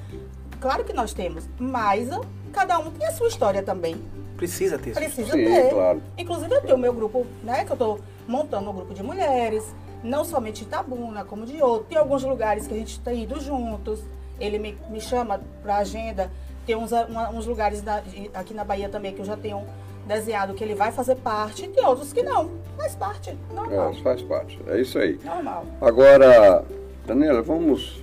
[0.60, 1.48] Claro que nós temos.
[1.60, 2.10] Mas
[2.52, 3.96] cada um tem a sua história também.
[4.36, 5.00] Precisa ter isso.
[5.00, 5.70] Precisa Sim, ter.
[5.70, 6.02] claro.
[6.18, 7.64] Inclusive eu tenho o meu grupo, né?
[7.66, 9.64] Que eu tô montando um grupo de mulheres,
[10.04, 11.88] não somente Itabuna, como de outros.
[11.90, 14.00] Tem alguns lugares que a gente tem ido juntos.
[14.40, 16.32] Ele me, me chama pra agenda.
[16.66, 18.02] Tem uns, uma- uns lugares na-
[18.34, 19.64] aqui na Bahia também que eu já tenho
[20.08, 21.66] desenhado que ele vai fazer parte.
[21.66, 22.52] E tem outros que não.
[22.78, 23.36] Faz parte.
[23.54, 23.90] Normal.
[23.92, 24.60] É, faz parte.
[24.68, 25.20] É isso aí.
[25.24, 25.66] Normal.
[25.82, 26.64] Agora,
[27.06, 28.02] Daniela, vamos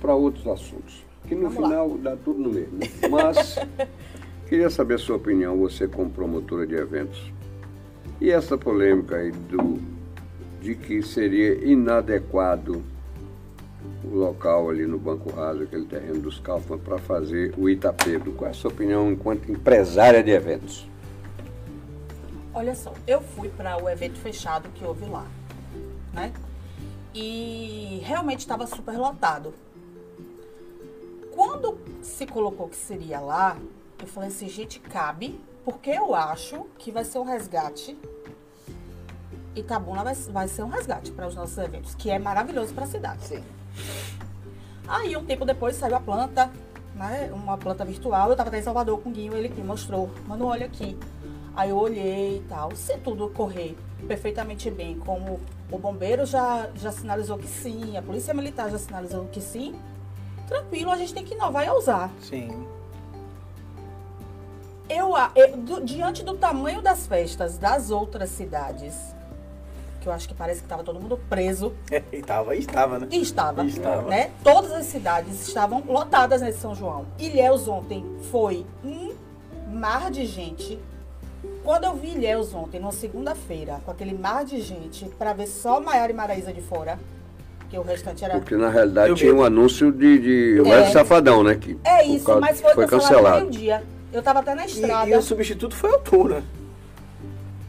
[0.00, 1.04] para outros assuntos.
[1.28, 1.68] Que no Vamos lá.
[1.68, 2.78] final dá tudo no mesmo.
[3.10, 3.58] Mas
[4.48, 7.30] queria saber a sua opinião, você como promotora de eventos.
[8.20, 9.78] E essa polêmica aí do,
[10.60, 12.82] de que seria inadequado
[14.04, 18.32] o local ali no Banco Raso, aquele terreno dos Kaufmann, para fazer o Itapebro.
[18.32, 20.88] Qual é a sua opinião enquanto empresária de eventos?
[22.52, 25.26] Olha só, eu fui para o evento fechado que houve lá,
[26.12, 26.32] né?
[27.14, 29.54] E realmente estava super lotado.
[31.32, 33.56] Quando se colocou que seria lá,
[34.00, 37.96] eu falei assim, gente, cabe, porque eu acho que vai ser um resgate.
[39.54, 42.88] Itabuna vai, vai ser um resgate para os nossos eventos, que é maravilhoso para a
[42.88, 43.24] cidade.
[43.24, 43.44] Sim.
[44.86, 46.50] Aí, um tempo depois, saiu a planta,
[46.94, 47.30] né?
[47.32, 48.30] Uma planta virtual.
[48.30, 50.10] Eu tava até em Salvador com o Guinho, ele me mostrou.
[50.26, 50.98] Mano, olha aqui.
[51.54, 52.74] Aí eu olhei e tal.
[52.74, 58.32] Se tudo correr perfeitamente bem, como o bombeiro já, já sinalizou que sim, a polícia
[58.34, 59.74] militar já sinalizou que sim,
[60.48, 62.10] tranquilo, a gente tem que inovar e ousar.
[62.20, 62.66] Sim.
[64.88, 68.96] Eu, eu- do- diante do tamanho das festas das outras cidades,
[70.00, 71.72] que eu acho que parece que estava todo mundo preso,
[72.12, 73.08] E tava, e estava, né?
[73.10, 74.08] E estava, Estava.
[74.08, 74.30] né?
[74.42, 77.04] Todas as cidades estavam lotadas nesse São João.
[77.18, 79.12] Ilhéus ontem foi um
[79.72, 80.78] mar de gente.
[81.62, 85.80] Quando eu vi Ilhéus ontem, numa segunda-feira, com aquele mar de gente, para ver só
[85.80, 86.98] Maiara e Maraísa de fora,
[87.58, 88.34] porque o restante era.
[88.38, 89.38] Porque na realidade Eu tinha vi.
[89.38, 90.18] um anúncio de,
[90.58, 90.90] de É.
[90.90, 91.54] Safadão, né?
[91.54, 93.40] Que, É isso, causa- mas foi, foi cancelado, cancelado.
[93.42, 93.82] meio-dia.
[94.12, 95.08] Eu tava até na E, estrada.
[95.10, 96.42] e o substituto foi a altura.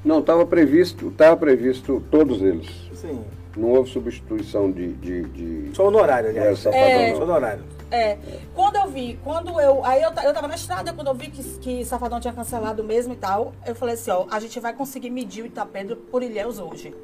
[0.03, 2.67] Não, estava previsto, estava previsto todos eles.
[2.93, 3.23] Sim.
[3.55, 6.65] Não houve substituição de, de, de Só no horário, aliás.
[6.65, 7.11] É.
[7.11, 7.17] não.
[7.17, 7.63] Só no horário.
[7.91, 8.17] É,
[8.55, 9.83] quando eu vi, quando eu.
[9.83, 13.13] Aí eu, eu tava na estrada, quando eu vi que, que Safadão tinha cancelado mesmo
[13.13, 16.57] e tal, eu falei assim, ó, a gente vai conseguir medir o Itapedro por Ilhéus
[16.57, 16.95] hoje.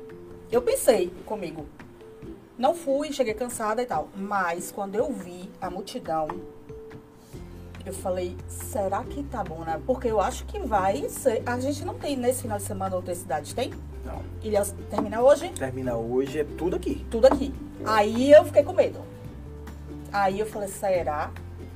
[0.49, 1.65] Eu pensei comigo.
[2.57, 4.07] Não fui, cheguei cansada e tal.
[4.15, 6.29] Mas quando eu vi a multidão,
[7.89, 9.79] eu falei, será que tá bom, né?
[9.85, 11.41] Porque eu acho que vai ser.
[11.45, 13.71] A gente não tem nesse final de semana outras cidades, tem?
[14.05, 14.21] Não.
[14.41, 15.49] Ilhéus termina hoje?
[15.49, 17.05] Termina hoje, é tudo aqui.
[17.09, 17.53] Tudo aqui.
[17.85, 18.99] Aí eu fiquei com medo.
[20.11, 21.31] Aí eu falei, será?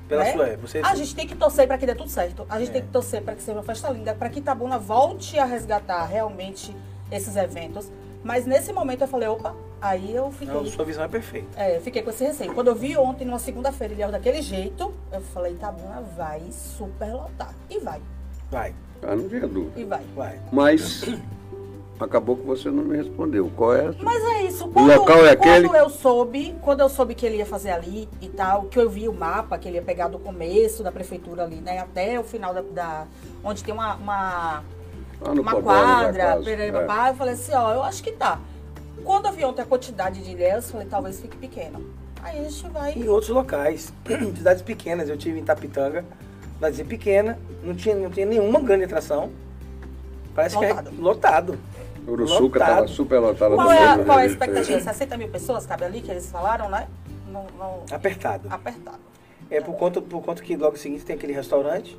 [0.07, 0.33] Pela Né?
[0.33, 2.45] sua, é, você A gente tem que torcer para que dê tudo certo.
[2.49, 2.73] A gente É.
[2.73, 6.03] tem que torcer para que seja uma festa linda, para que Itabuna volte a resgatar
[6.05, 6.75] realmente
[7.11, 7.89] esses eventos.
[8.23, 11.47] Mas nesse momento eu falei, opa, aí eu fiquei, Não, sua visão é perfeita.
[11.59, 12.53] é, fiquei com esse receio.
[12.53, 17.13] Quando eu vi ontem, numa segunda-feira, ele era daquele jeito, eu falei, Itabuna vai super
[17.13, 17.53] lotar.
[17.69, 17.99] E vai,
[18.51, 19.79] Vai, Ah, não tinha dúvida.
[19.79, 20.01] e vai.
[20.15, 20.39] vai.
[20.51, 21.03] Mas
[21.99, 23.49] acabou que você não me respondeu.
[23.55, 23.93] Qual é?
[24.01, 24.67] Mas é isso.
[24.69, 25.67] Quando, local é aquele?
[25.67, 28.89] Quando eu soube, quando eu soube que ele ia fazer ali e tal, que eu
[28.89, 32.23] vi o mapa que ele ia pegar do começo da prefeitura ali, né, até o
[32.23, 33.07] final da, da-
[33.43, 34.63] onde tem uma, uma,
[35.23, 37.09] Ah, no uma quadra, perere, É.
[37.09, 38.39] eu falei assim, ó, eu acho que tá.
[39.03, 41.83] Quando eu vi ontem a quantidade de eu falei, talvez fique pequeno.
[42.23, 42.93] Aí a gente vai.
[42.93, 43.91] Em outros locais,
[44.35, 46.05] cidades pequenas, eu tive em Tapitanga,
[46.55, 49.31] cidadezinha pequena, não tinha, não tinha nenhuma grande atração.
[50.35, 50.89] Parece Lotado.
[50.89, 51.59] que é lotado.
[52.07, 52.69] Uruçuca Lotado.
[52.71, 53.55] estava super lotada.
[53.55, 54.65] Qual no é, qual é a expectativa?
[54.65, 54.81] feira.
[54.93, 56.87] 60 mil pessoas, cabe ali, que eles falaram, né?
[57.27, 58.47] Não, não, Apertado.
[58.49, 58.99] apertado.
[59.49, 61.97] É por conta, por conta que logo seguida tem aquele restaurante,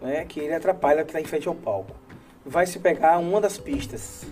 [0.00, 1.92] né, que ele atrapalha que está em frente ao palco.
[2.48, 4.24] Vai se pegar uma das pistas.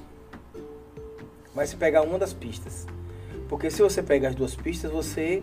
[1.55, 2.87] Vai se pegar uma das pistas.
[3.47, 5.43] Porque se você pega as duas pistas, você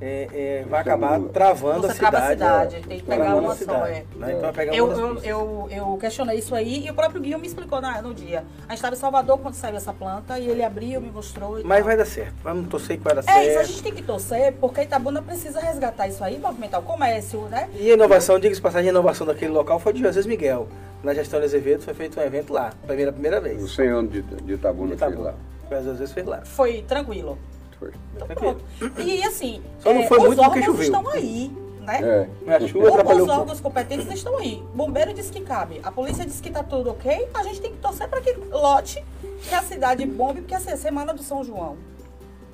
[0.00, 2.70] é, é, vai Você acabar travando Você a acaba a cidade.
[2.70, 2.88] cidade, é.
[2.88, 4.04] tem que pegar uma só, cidade, é.
[4.16, 4.34] né?
[4.36, 7.80] Então pegar Eu, eu, eu, eu questionei isso aí e o próprio Guilherme me explicou
[7.80, 8.44] na, no dia.
[8.66, 11.60] A gente estava em Salvador quando saiu essa planta e ele abriu, me mostrou.
[11.60, 11.86] E Mas tal.
[11.86, 12.34] vai dar certo.
[12.42, 13.66] Vamos torcer que vai dar É isso, a certo.
[13.68, 17.68] gente tem que torcer porque Itabuna precisa resgatar isso aí, movimentar o comércio, né?
[17.74, 20.66] E a inovação, diga-se passagem, a inovação daquele local foi de Jesus Miguel.
[21.06, 23.70] Na gestão de Azevedo foi feito um evento lá, primeira, primeira Os vez.
[23.76, 25.22] 100 anos de, de Itabuna De Itabuna.
[25.22, 25.34] lá.
[25.68, 26.40] Foi às vezes fez lá.
[26.44, 27.38] Foi tranquilo.
[27.78, 27.92] Foi.
[28.16, 28.60] Então, Tranquilo.
[28.98, 30.82] E assim, Só não é, foi os muito porque órgãos choveu.
[30.82, 32.28] estão aí, né?
[32.48, 32.54] É.
[32.56, 33.40] A chuva Os atrapalhou um pouco.
[33.42, 34.60] órgãos competentes estão aí.
[34.74, 35.80] Bombeiro diz que cabe.
[35.84, 37.28] A polícia diz que tá tudo ok.
[37.34, 39.04] A gente tem que torcer para que lote,
[39.48, 41.76] que a cidade bombe, porque assim, a semana do São João,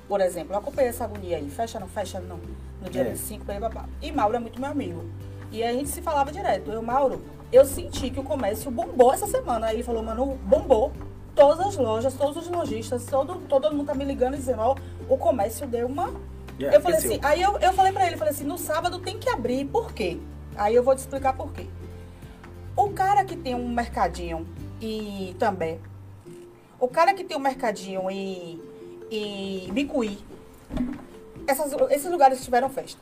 [0.07, 1.49] por exemplo, eu acompanhei essa agonia aí.
[1.49, 2.39] Fecha, não fecha, não.
[2.83, 3.05] No dia É.
[3.05, 3.85] 25, aí, babá.
[3.99, 5.03] E Mauro é muito meu amigo.
[5.51, 6.69] E a gente se falava direto.
[6.71, 7.19] Eu, Mauro,
[7.55, 9.67] eu senti que o comércio bombou essa semana.
[9.67, 10.91] Aí ele falou, mano, bombou.
[11.35, 14.75] Todas as lojas, todos os lojistas, todo, todo mundo tá me ligando e dizendo, ó,
[15.09, 16.13] o comércio deu uma
[16.59, 19.17] É, eu falei assim, aí eu, eu falei pra ele, falei assim, no sábado tem
[19.17, 20.19] que abrir, por quê?
[20.55, 21.65] Aí eu vou te explicar por quê.
[22.77, 24.47] O cara que tem um mercadinho
[24.79, 25.79] e também,
[26.79, 28.61] o cara que tem um mercadinho em,
[29.09, 30.19] em Bicuí,
[31.47, 33.01] essas- esses lugares tiveram festa.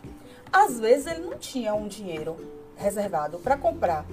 [0.53, 2.37] Às vezes ele não tinha um dinheiro
[2.77, 4.05] reservado para comprar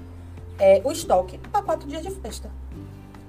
[0.58, 2.50] é, o estoque para quatro dias de festa.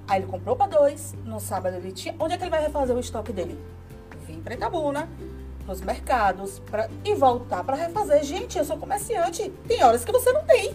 [0.08, 2.14] Aí ele comprou para dois, no sábado ele tinha.
[2.18, 3.58] Onde é que ele vai refazer o estoque dele?
[4.26, 5.08] Vim para Itabuna,
[5.66, 8.24] nos mercados, pra, e voltar para refazer.
[8.24, 10.74] Gente, eu sou comerciante, tem horas que você não tem.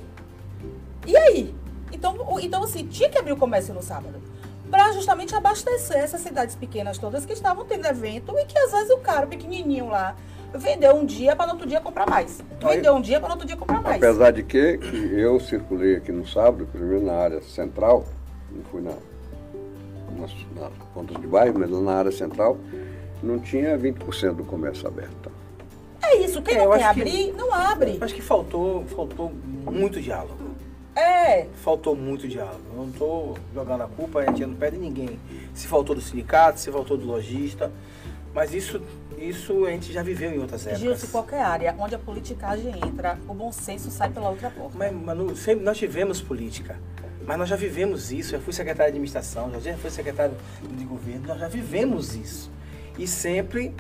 [1.06, 1.56] E aí?
[1.91, 4.22] Então, então assim, tinha que abrir o comércio no sábado.
[4.72, 8.89] Para justamente abastecer essas cidades pequenas todas que estavam tendo evento e que às vezes
[8.89, 10.15] o cara pequenininho lá
[10.58, 12.44] vendeu um dia para no outro dia comprar mais.
[12.63, 14.02] Aí- Vendeu um dia para no outro dia comprar mais.
[14.02, 18.06] Apesar de que, que eu circulei aqui no sábado, primeiro na área central,
[18.52, 18.91] não fui na,
[20.20, 22.58] nas, nas pontas de bairro, mas lá na área central,
[23.22, 25.32] não tinha 20% do comércio aberto.
[26.02, 27.98] É isso, quem É, não quer que- abrir, não abre.
[28.02, 29.32] Acho que faltou, faltou
[29.65, 30.46] muito diálogo.
[30.96, 32.62] É, Faltou muito diálogo.
[32.72, 35.20] Eu não estou jogando a culpa, a gente não pede ninguém.
[35.54, 37.70] Se faltou do sindicato, se faltou do lojista.
[38.34, 38.82] Mas isso,
[39.17, 40.82] isso a gente já viveu em outras épocas.
[40.82, 44.78] Gilson, qualquer área onde a politicagem entra, o bom senso sai pela outra porta.
[44.78, 46.78] Mas, Manu, sempre nós tivemos política.
[47.25, 48.36] Mas nós já vivemos isso.
[48.36, 50.36] Eu fui secretário de administração, já fui secretário
[50.69, 52.51] de governo, nós já vivemos isso.
[52.97, 53.73] E sempre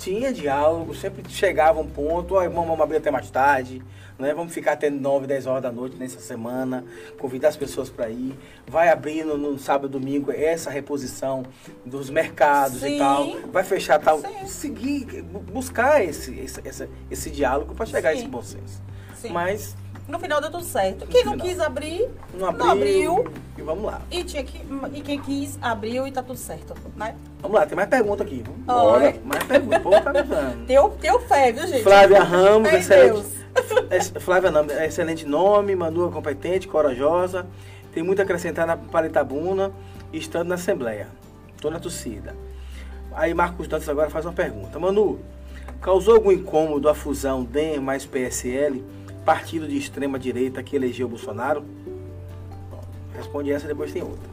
[0.00, 3.82] tinha diálogo, sempre chegava um ponto, ó, vamos, vamos abrir até mais tarde,
[4.18, 4.32] né?
[4.32, 6.82] vamos ficar até 9, 10 horas da noite nessa semana,
[7.18, 8.34] convidar as pessoas para ir.
[8.66, 11.44] Vai abrir no, sábado e domingo essa reposição
[11.84, 12.96] dos mercados Sim.
[12.96, 13.26] e tal.
[13.52, 14.20] Vai fechar tal.
[14.20, 14.46] Sim.
[14.46, 18.30] Seguir, bu- buscar esse, esse, esse, esse diálogo para chegar a esse Sim.
[18.30, 18.82] bom senso.
[19.14, 19.28] Sim.
[19.30, 19.76] Mas
[20.08, 21.06] No final deu tudo certo.
[21.06, 22.64] Quem não quis abrir, Não abriu.
[22.64, 23.32] não abriu.
[23.56, 24.02] E vamos lá.
[24.10, 24.60] E, tinha que,
[24.92, 27.14] e quem quis, abriu e tá tudo certo, né?
[27.40, 28.42] Vamos lá, tem mais pergunta aqui.
[28.64, 29.14] Bora.
[29.24, 29.78] Mais pergunta.
[29.78, 30.12] O povo tá.
[30.66, 31.82] Teu, teu fé, viu, gente?
[31.82, 33.28] Flávia Ramos, Ai, excelente.
[33.90, 37.46] É, Flávia Ramos, é excelente nome, Manu é competente, corajosa,
[37.92, 39.72] tem muito a acrescentar na, para Itabuna,
[40.12, 41.08] estando na Assembleia.
[41.54, 42.34] Estou na torcida.
[43.12, 44.78] Aí Marcos Dantas agora faz uma pergunta.
[44.78, 45.20] Manu,
[45.80, 48.82] causou algum incômodo a fusão DEM mais PSL,
[49.24, 51.62] partido de extrema direita que elegeu Bolsonaro?
[52.70, 52.80] Bom,
[53.16, 54.28] responde essa, depois tem outra.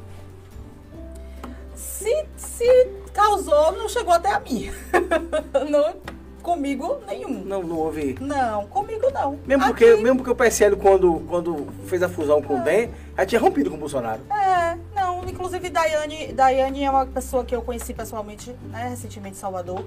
[1.76, 4.71] Se, se causou, não chegou até a mim.
[5.69, 5.95] não,
[6.41, 7.43] comigo, nenhum.
[7.43, 8.15] Não, não houve.
[8.19, 9.38] Não, comigo não.
[9.45, 12.89] Mesmo Aqui- porque, mesmo porque o PSL, quando, quando fez a fusão com o DEM,
[13.17, 14.21] já tinha rompido com o Bolsonaro.
[14.32, 19.39] É, não, inclusive Daiane, Daiane é uma pessoa que eu conheci pessoalmente, né, recentemente em
[19.39, 19.84] Salvador.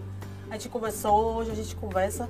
[0.50, 2.28] A gente conversou, hoje a gente conversa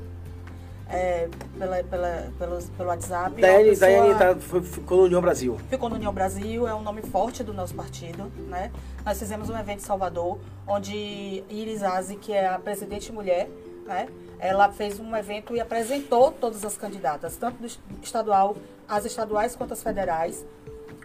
[0.91, 3.39] é, pela, pela, pelo, pelo WhatsApp.
[3.39, 5.57] É Daiane, pessoa- Daiane tá, ficou no União Brasil.
[5.69, 8.71] Ficou no União Brasil, é um nome forte do nosso partido, né?
[9.05, 13.49] Nós fizemos um evento em Salvador, onde Iris Aze, que é a presidente mulher,
[13.87, 14.09] né?
[14.39, 17.69] Ela fez um evento e apresentou todas as candidatas, tanto do
[18.03, 18.57] estadual,
[18.89, 20.45] as estaduais quanto as federais,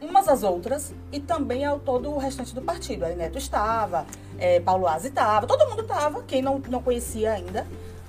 [0.02, 3.06] umas às outras, e também ao todo o restante do partido.
[3.06, 4.06] Aí Neto estava,
[4.40, 7.66] eh, Paulo Aze estava, todo mundo estava, quem não, não conhecia ainda,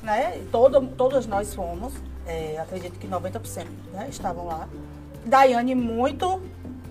[0.07, 0.41] né?
[0.53, 1.93] Todo, todas nós fomos,
[2.27, 4.69] eh, acredito que 90% né, estavam lá.
[5.25, 6.41] Daiane muito,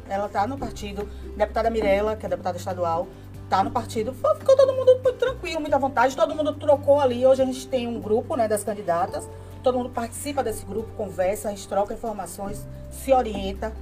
[0.09, 1.07] ela tá no partido.
[1.37, 3.07] Deputada Mirella, que é deputada estadual,
[3.49, 4.13] tá no partido.
[4.13, 6.15] Ficou todo mundo muito tranquilo, muita vontade.
[6.15, 7.25] Todo mundo trocou ali.
[7.25, 9.27] Hoje a gente tem um grupo né, das candidatas.
[9.63, 13.73] Todo mundo participa desse grupo, conversa, a gente troca informações, se orienta.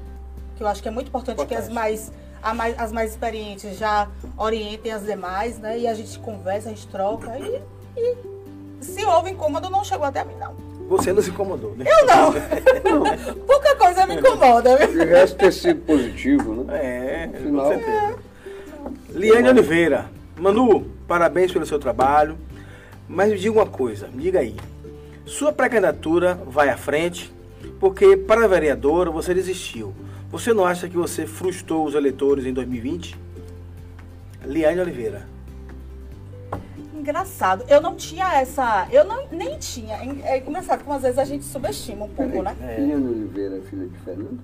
[0.55, 1.73] Que eu acho que é muito importante que as Importante.
[1.73, 2.11] mais,
[2.55, 5.79] mais- as mais experientes já orientem as demais, né?
[5.79, 7.37] E a gente conversa, a gente troca.
[7.39, 7.59] E,
[7.97, 8.32] e
[8.83, 10.53] se houve incômodo, não chegou até a mim, não.
[10.89, 11.85] Você não se incomodou, né?
[11.87, 12.33] Eu não.
[13.47, 14.87] Pouca coisa me incomoda, viu?
[14.87, 16.73] De resto ter sido positivo, né?
[16.75, 18.15] É, Afinal- com certeza.
[19.11, 20.05] Liane Oliveira.
[20.37, 22.37] Manu, parabéns pelo seu trabalho.
[23.07, 24.55] Mas me diga uma coisa, me diga aí.
[25.25, 27.31] Sua pré-candidatura vai à frente
[27.79, 29.93] porque para vereadora você desistiu.
[30.31, 33.17] Você não acha que você frustrou os eleitores em 2020?
[34.45, 35.27] Liane Oliveira.
[37.03, 37.65] Engraçado.
[37.67, 38.87] Eu não tinha essa.
[38.89, 39.97] Eu não, nem tinha.
[40.23, 42.55] É engraçado como às vezes a gente subestima um pouco, né?
[42.61, 44.39] É, Oliveira é filha de Fernando?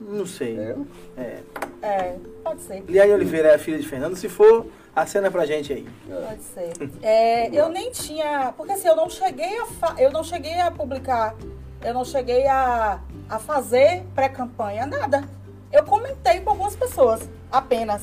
[0.00, 0.56] não sei.
[0.56, 0.76] É.
[1.18, 1.38] É.
[1.82, 2.84] É, pode ser.
[2.88, 4.14] Liane Oliveira é a filha de Fernando.
[4.14, 5.88] Se for, acena pra gente aí.
[6.08, 6.90] Pode ser.
[7.02, 8.54] É, eu nem tinha.
[8.56, 11.34] Porque assim, eu não cheguei a, fa- eu não cheguei a publicar,
[11.82, 15.24] eu não cheguei a, a fazer pré-campanha, nada.
[15.72, 18.02] Eu comentei com algumas pessoas, apenas.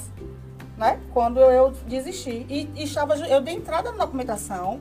[0.77, 0.99] Né?
[1.13, 2.45] Quando eu desisti.
[2.49, 4.79] E, e estava, eu dei entrada na documentação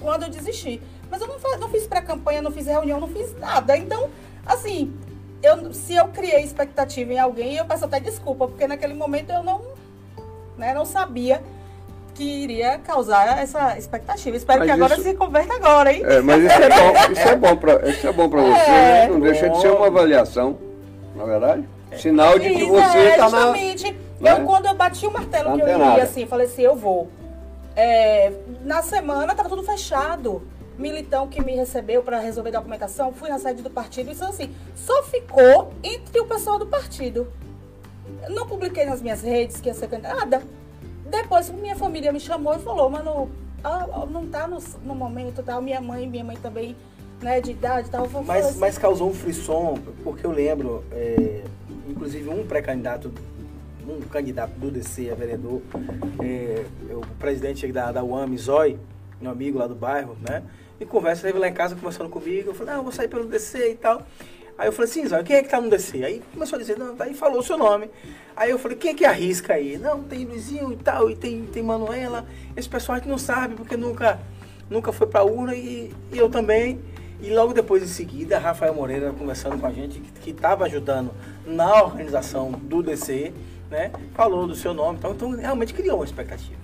[0.00, 0.82] quando eu desisti.
[1.10, 3.76] Mas eu não, não fiz pré-campanha, não fiz reunião, não fiz nada.
[3.76, 4.08] Então,
[4.44, 4.92] assim,
[5.42, 9.42] eu, se eu criei expectativa em alguém, eu peço até desculpa, porque naquele momento eu
[9.44, 9.62] não,
[10.58, 11.40] né, não sabia
[12.12, 14.36] que iria causar essa expectativa.
[14.36, 16.02] Espero Mas que agora isso- se converta agora, hein?
[16.04, 19.06] É, mas isso é bom, isso é bom pra, isso é bom você, É.
[19.06, 19.08] né?
[19.08, 20.58] Não deixa de ser uma avaliação,
[21.14, 21.68] na verdade.
[21.98, 23.52] Sinal de que Isso, você é, está na.
[24.20, 24.32] Né?
[24.32, 27.08] Eu, quando eu bati o martelo que eu iria, assim, falei assim, eu vou.
[27.74, 30.42] É, na semana tava tudo fechado.
[30.78, 35.02] Militão que me recebeu para resolver documentação, fui na sede do partido, isso assim, só
[35.04, 37.32] ficou entre o pessoal do partido.
[38.22, 40.42] Eu não publiquei nas minhas redes que ia ser candidata.
[41.06, 43.30] Depois minha família me chamou e falou, mano,
[43.64, 45.62] ah, não tá no, no momento tal.
[45.62, 46.76] Minha mãe, minha mãe também,
[47.22, 48.06] né, de idade tal.
[48.24, 51.42] Mas, assim, mas causou um frisson, porque eu lembro, é,
[51.88, 53.12] inclusive um pré-candidato,
[53.88, 55.62] um candidato do DC a vereador,
[56.22, 58.78] é, o presidente da, da UAM, Zói,
[59.20, 60.42] meu amigo lá do bairro, né?
[60.78, 63.26] E conversa, ele lá em casa conversando comigo, eu falei, não, eu vou sair pelo
[63.26, 64.02] DC e tal.
[64.58, 66.04] Aí eu falei assim, Zói, quem é que tá no DC?
[66.04, 67.90] Aí começou a dizer, não, aí falou o seu nome.
[68.34, 69.78] Aí eu falei, quem é que arrisca aí?
[69.78, 72.26] Não, tem Luizinho e tal, e tem, tem Manuela.
[72.56, 74.18] Esse pessoal a gente não sabe, porque nunca,
[74.68, 76.80] nunca foi pra urna e, e eu também.
[77.20, 81.10] E logo depois em seguida, Rafael Moreira conversando com a gente, que estava ajudando
[81.46, 83.32] na organização do DC,
[83.70, 83.90] né?
[84.14, 86.56] Falou do seu nome, então, então realmente criou uma expectativa.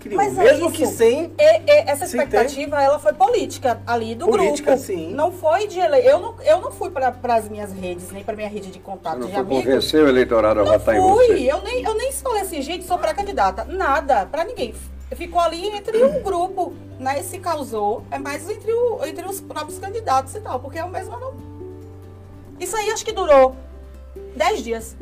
[0.00, 0.74] Criou, Mas é mesmo isso.
[0.76, 1.32] que sem.
[1.38, 4.86] E- e essa Sem expectativa, ela foi política ali do Política, grupo.
[4.86, 5.12] sim.
[5.12, 5.96] Não foi de ele...
[6.08, 8.84] eu não Eu não fui para as minhas redes, nem para minha rede de Você
[8.84, 9.64] contato não de amigos.
[9.64, 11.26] convencer o eleitorado a Não votar em fui.
[11.26, 11.50] você.
[11.50, 13.64] Eu nem, eu nem falei assim, gente, sou pré-candidata.
[13.64, 14.74] Nada, para ninguém.
[15.16, 17.18] Ficou ali entre o grupo, né?
[17.20, 18.04] E se causou.
[18.10, 21.34] É mais entre, o, entre os próprios candidatos e tal, porque eu mesma não.
[22.60, 23.56] Isso aí acho que durou
[24.36, 24.96] 10 dias.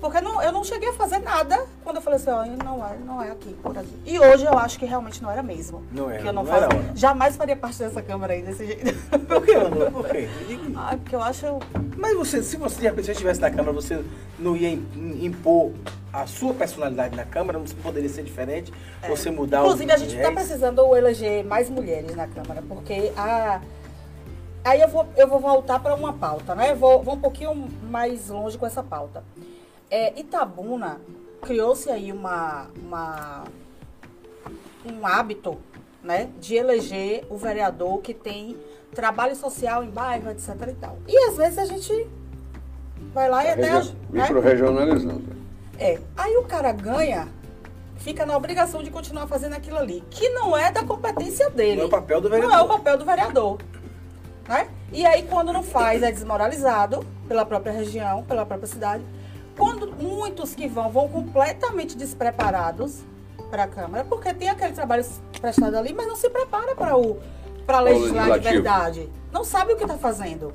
[0.00, 2.96] Porque não, eu não cheguei a fazer nada quando eu falei assim, ó, não é,
[3.04, 3.94] não é aqui, por aqui.
[4.06, 5.82] E hoje eu acho que realmente não era mesmo.
[5.92, 6.96] Não era, Que eu não, não era faço-.
[6.96, 8.94] Jamais faria parte dessa câmara aí desse jeito.
[9.26, 9.90] Por que, Manuela?
[9.90, 10.26] Por quê?
[10.74, 11.46] ah, porque eu acho.
[11.98, 14.02] Mas você, se você de repente estivesse na Câmara, você
[14.38, 15.72] não ia im- impor
[16.12, 18.72] a sua personalidade na Câmara, não poderia ser diferente,
[19.06, 19.60] você mudar É.
[19.60, 23.60] Inclusive, a gente está precisando eleger mais mulheres na Câmara, porque a.
[24.64, 26.70] Aí eu vou, eu vou voltar para uma pauta, né?
[26.72, 29.22] Eu Vou, vou um pouquinho mais longe com essa pauta.
[29.90, 31.00] É, Itabuna
[31.42, 33.44] criou-se aí uma, uma,
[34.84, 35.58] um hábito
[36.02, 38.56] né, de eleger o vereador que tem
[38.94, 40.48] trabalho social em bairro, etc.
[40.68, 40.98] E, tal.
[41.06, 42.06] e às vezes a gente
[43.12, 43.70] vai lá e até.
[43.70, 44.22] Regi- né?
[44.22, 45.36] Micro-regionalizando.
[45.78, 45.98] É.
[46.16, 47.28] Aí o cara ganha,
[47.96, 51.76] fica na obrigação de continuar fazendo aquilo ali, que não é da competência dele.
[51.76, 52.64] Não é o papel do Não é vereador.
[52.64, 53.58] o papel do vereador.
[54.48, 54.68] Né?
[54.92, 59.04] E aí, quando não faz, é desmoralizado pela própria região, pela própria cidade.
[59.56, 63.00] Quando muitos que vão, vão completamente despreparados
[63.50, 65.04] para a Câmara, porque tem aquele trabalho
[65.40, 67.18] prestado ali, mas não se prepara para o
[67.66, 69.08] para legislar de verdade.
[69.30, 70.52] Não sabe o que está fazendo.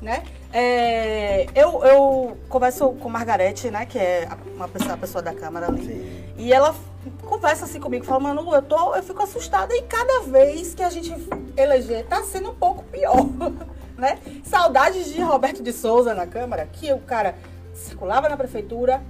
[0.00, 0.22] Né?
[0.52, 5.68] É, eu, eu converso com Margarete, né, que é uma pessoa, a pessoa da Câmara
[5.68, 5.86] ali.
[5.86, 6.24] Sim.
[6.36, 6.74] E ela
[7.22, 10.90] conversa assim comigo, fala, Manu, eu, tô, eu fico assustada e cada vez que a
[10.90, 11.14] gente
[11.56, 13.26] eleger tá sendo um pouco pior,
[13.96, 14.18] né?
[14.42, 17.34] Saudades de Roberto de Souza na Câmara, que o cara
[17.74, 19.02] circulava na prefeitura,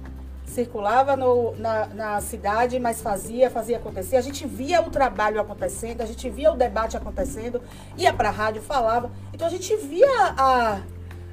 [0.45, 4.15] circulava no- na, na cidade, mas fazia, fazia acontecer.
[4.17, 7.61] A gente via o trabalho acontecendo, a gente via o debate acontecendo,
[7.97, 9.09] ia pra rádio, falava.
[9.33, 10.07] Então a gente via
[10.37, 10.81] a,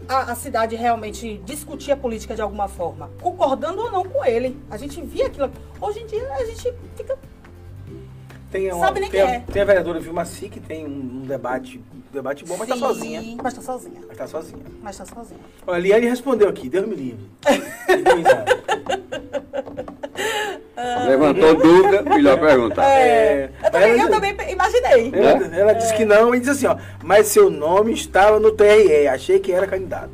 [0.09, 4.59] a, a cidade realmente discutir a política de alguma forma, concordando ou não com ele.
[4.71, 5.51] A gente via aquilo.
[5.81, 7.19] Hoje em dia a gente fica.
[8.51, 9.41] Tem, uma, Sabe nem tem, a, quem é.
[9.41, 11.83] tem a vereadora Vilmaci que tem um, um debate,
[12.13, 13.23] debate bom, mas tá Sim, sozinha.
[13.43, 14.01] Mas tá sozinha.
[14.09, 14.63] Mas tá sozinha.
[14.83, 15.41] Mas tá sozinha.
[15.67, 17.31] Olha, a Liane respondeu aqui, Deus me livre.
[17.47, 18.63] Risada.
[21.07, 22.85] Levantou dúvida, melhor perguntar.
[22.85, 25.13] É, Eu também, mas eu ela- também imaginei.
[25.15, 29.07] Ela, ela disse que não e disse assim, ó, mas seu nome estava no TRE,
[29.09, 30.11] achei que era candidato.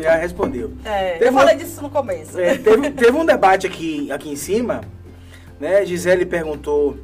[0.00, 0.72] Já respondeu.
[0.84, 2.38] É, Teve eu uma- falei disso no começo.
[2.38, 4.80] É, teve, teve um debate aqui, aqui em cima,
[5.60, 5.84] né?
[5.84, 6.96] Gisele perguntou,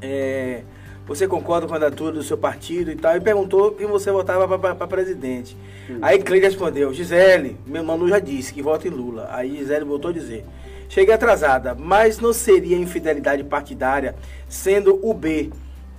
[0.00, 0.62] é,
[1.06, 4.58] você concorda com a candidatura do seu partido e tal, e perguntou quem você votava
[4.58, 5.56] para presidente.
[6.00, 9.28] Aí Cleide respondeu, Gisele, meu Manu já disse que vota em Lula.
[9.32, 10.44] Aí Gisele voltou a dizer,
[10.88, 14.14] cheguei atrasada, mas não seria infidelidade partidária
[14.48, 15.50] sendo o B,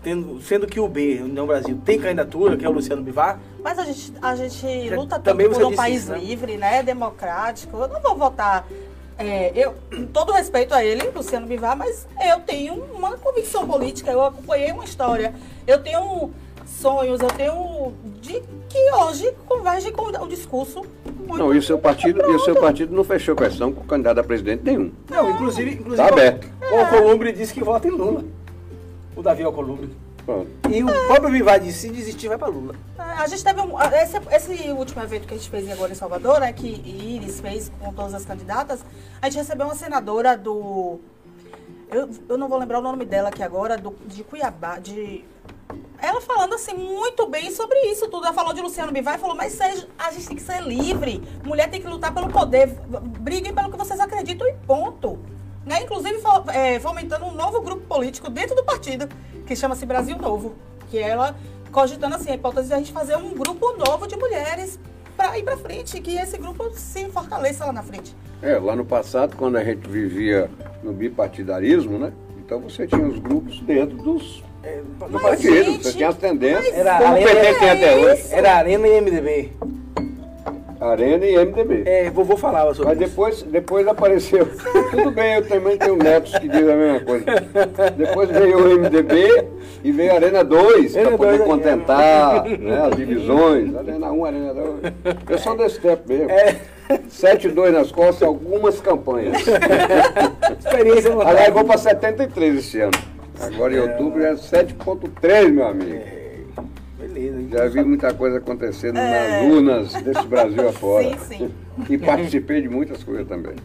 [0.01, 3.39] tendo, sendo que o B, União Brasil, tem candidatura, que é o Luciano Bivar?
[3.64, 6.18] Mas a gente, a gente luta também por um disse país né?
[6.18, 6.84] livre, né?
[6.84, 7.78] Democrático.
[7.78, 8.68] Eu não vou votar.
[9.18, 9.76] É, eu,
[10.11, 14.84] todo respeito a ele, Luciano Bivar, mas eu tenho uma convicção política, eu acompanhei uma
[14.84, 15.34] história.
[15.66, 16.32] Eu tenho
[16.66, 20.82] sonhos, eu tenho de que hoje converge com o discurso
[21.18, 21.38] muito.
[21.38, 24.24] Não, e o seu partido, e o seu partido não fechou questão com candidato a
[24.24, 24.91] presidente nenhum.
[25.09, 26.47] Não, inclusive, inclusive Tá aberto.
[26.72, 28.24] o Alcolumbre disse que vota em Lula.
[29.16, 29.89] O Davi Alcolumbre.
[30.26, 30.49] Pronto.
[30.69, 32.76] E o próprio Bivar disse, se desistir, vai pra Lula.
[32.97, 35.95] É, A gente teve um, esse, esse último evento que a gente fez agora em
[35.95, 38.84] Salvador, né, que Iris fez com todas as candidatas,
[39.21, 40.99] a gente recebeu uma senadora do.
[41.91, 45.26] Eu, eu não vou lembrar o nome dela aqui agora, do, de Cuiabá, de.
[45.99, 48.26] Ela falando assim muito bem sobre isso tudo.
[48.26, 51.21] Ela falou de Luciano Bivar e falou, mas seja, a gente tem que ser livre.
[51.43, 52.67] Mulher tem que lutar pelo poder.
[53.19, 55.19] Briguem pelo que vocês acreditam e ponto.
[55.66, 55.84] Né?
[55.84, 56.20] Inclusive
[56.53, 59.07] é, fomentando um novo grupo político dentro do partido,
[59.45, 60.55] que chama-se Brasil Novo.
[60.89, 61.36] Que ela
[61.72, 64.80] cogitando assim, a hipótese de a gente fazer um grupo novo de mulheres
[65.18, 68.16] para ir para frente, que esse grupo se fortaleça lá na frente.
[68.41, 70.49] É, lá no passado, quando a gente vivia
[70.84, 72.11] no bipartidarismo, né?
[72.38, 75.53] Então você tinha os grupos dentro dos É, do Mas, partido.
[75.55, 78.24] gente, você tinha as tendências, Era como o PT tem até hoje.
[78.32, 79.53] Era Arena e MDB.
[80.92, 81.84] Arena e MDB.
[81.86, 83.10] É, vovô falava sobre Mas isso.
[83.10, 84.48] depois, depois apareceu.
[84.92, 87.26] Tudo bem, eu também tenho netos que dizem a mesma coisa.
[87.96, 89.48] Depois veio o MDB
[89.84, 93.76] e veio a Arena 2 para poder 2, contentar né, as divisões.
[93.76, 94.94] Arena 1, Arena 2.
[95.30, 96.30] Eu sou desse tempo mesmo.
[96.30, 96.58] É.
[97.08, 99.38] 7 2 nas costas, algumas campanhas.
[100.60, 102.92] Experiência Aliás, vou para 73 esse ano.
[103.40, 106.22] Agora em outubro é 7.3, meu amigo.
[107.14, 107.57] Beleza.
[107.57, 111.03] Já vi muita coisa acontecendo nas urnas desse Brasil afora.
[111.20, 111.51] Sim, sim.
[111.89, 113.55] E participei de muitas coisas também.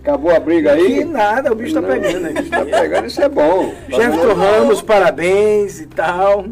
[0.00, 1.04] Acabou a briga Que aí?
[1.04, 2.32] nada, o bicho tá Não, pegando, né?
[2.48, 3.74] Tá pegando, isso é bom.
[3.88, 6.46] Jefferson Ramos, parabéns e tal.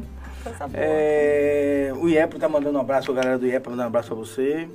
[0.73, 4.17] É, o Iepo tá mandando um abraço, a galera do Iepo mandando um abraço pra
[4.17, 4.69] você.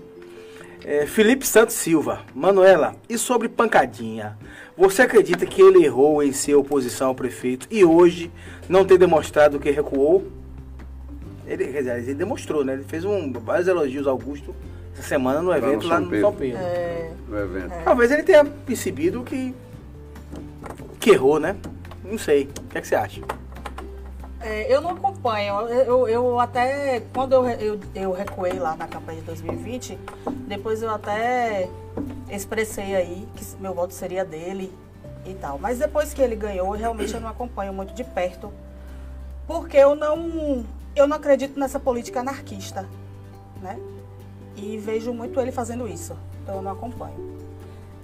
[0.85, 4.37] É, Felipe Santos Silva, Manuela, e sobre pancadinha?
[4.77, 8.31] Você acredita que ele errou em ser oposição ao prefeito e hoje
[8.69, 10.25] não ter demonstrado que recuou?
[11.49, 12.73] Ele, quer dizer, ele demonstrou, né?
[12.73, 14.55] Ele fez um, vários elogios ao Augusto
[14.93, 16.59] essa semana no evento lá no, São Pedro.
[16.59, 17.73] É, No evento.
[17.83, 19.53] Talvez ele tenha percebido que.
[20.99, 21.55] que errou, né?
[22.03, 22.43] Não sei.
[22.43, 23.21] O que, é que você acha?
[24.41, 25.61] é, eu não acompanho.
[25.69, 27.01] Eu, eu até.
[27.13, 29.97] Quando eu, eu, eu recuei lá na campanha de 2020,
[30.47, 31.69] depois eu até
[32.29, 34.73] expressei aí que meu voto seria dele
[35.25, 35.59] e tal.
[35.59, 38.51] Mas depois que ele ganhou, realmente eu não acompanho muito de perto.
[39.45, 40.63] Porque eu não.
[40.95, 42.87] Eu não acredito nessa política anarquista,
[43.61, 43.79] né?
[44.55, 46.15] E vejo muito ele fazendo isso.
[46.43, 47.37] Então eu não acompanho.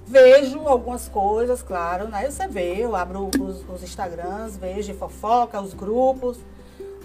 [0.07, 2.29] Vejo algumas coisas, claro, né?
[2.29, 6.37] Você vê, eu abro os, os Instagrams, vejo fofoca, os grupos.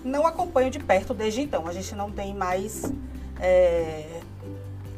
[0.05, 1.67] Não acompanho de perto desde então.
[1.67, 2.93] A gente não tem mais
[3.41, 4.21] é,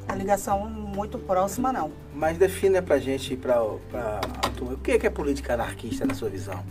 [0.09, 1.93] a ligação muito próxima, não.
[2.12, 3.57] Mas defina pra gente, pra,
[3.91, 4.20] pra
[4.61, 6.62] o que é, que é política anarquista na sua visão?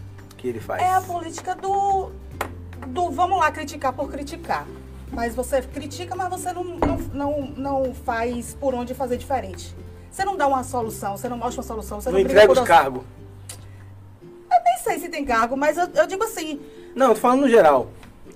[0.41, 0.82] que ele faz?
[0.82, 2.12] É a política do,
[2.92, 4.68] do vamos lá criticar por criticar.
[5.12, 9.76] Mas você critica, mas você não, não, não, não faz por onde fazer diferente.
[10.10, 12.60] Você não dá uma solução, você não mostra uma solução, você não, não, entrega os
[12.60, 13.04] por- cargos.
[14.22, 16.62] Eu nem sei se tem cargo, mas eu, eu digo assim.
[16.96, 17.89] Não, tô falando no geral.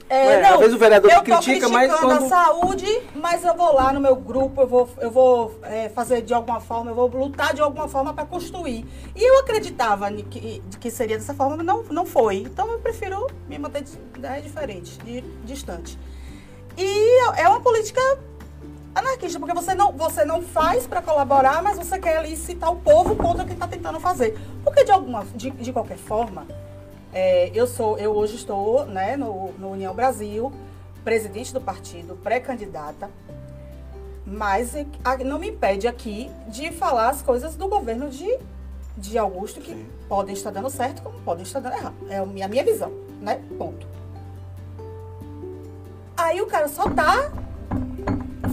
[0.08, 3.56] É, Ué, não, às vezes o vereador eu critica, mas quando- a saúde, mas eu
[3.56, 6.96] vou lá no meu grupo, eu vou, eu vou é, fazer de alguma forma, eu
[6.96, 8.86] vou lutar de alguma forma para construir.
[9.16, 12.38] E eu acreditava que, que seria dessa forma, mas não, não foi.
[12.38, 15.98] Então eu prefiro me manter de- né, diferente, de- distante.
[16.78, 18.00] E é uma política
[18.94, 22.76] anarquista, porque você não, você não faz para colaborar, mas você quer ali citar o
[22.76, 24.38] povo contra quem está tentando fazer.
[24.64, 26.46] Porque de alguma, de, de qualquer forma,
[27.16, 30.52] é, eu sou, eu hoje estou né, no, no União Brasil,
[31.02, 33.10] presidente do partido, pré-candidata,
[34.28, 34.86] mas é-
[35.24, 38.38] não me impede aqui de falar as coisas do governo de,
[38.98, 39.86] de Augusto que Sim.
[40.10, 41.96] podem estar dando certo, como podem estar dando errado.
[42.10, 42.92] É a minha, a minha visão,
[43.22, 43.42] né?
[43.58, 43.88] Ponto.
[46.18, 47.32] Aí o cara só tá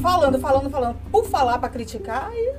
[0.00, 2.54] falando, falando, falando, por falar para criticar, e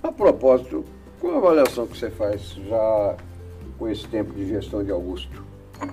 [0.00, 0.84] A propósito,
[1.20, 3.16] qual a avaliação que você faz já
[3.84, 5.44] com esse tempo de gestão de Augusto?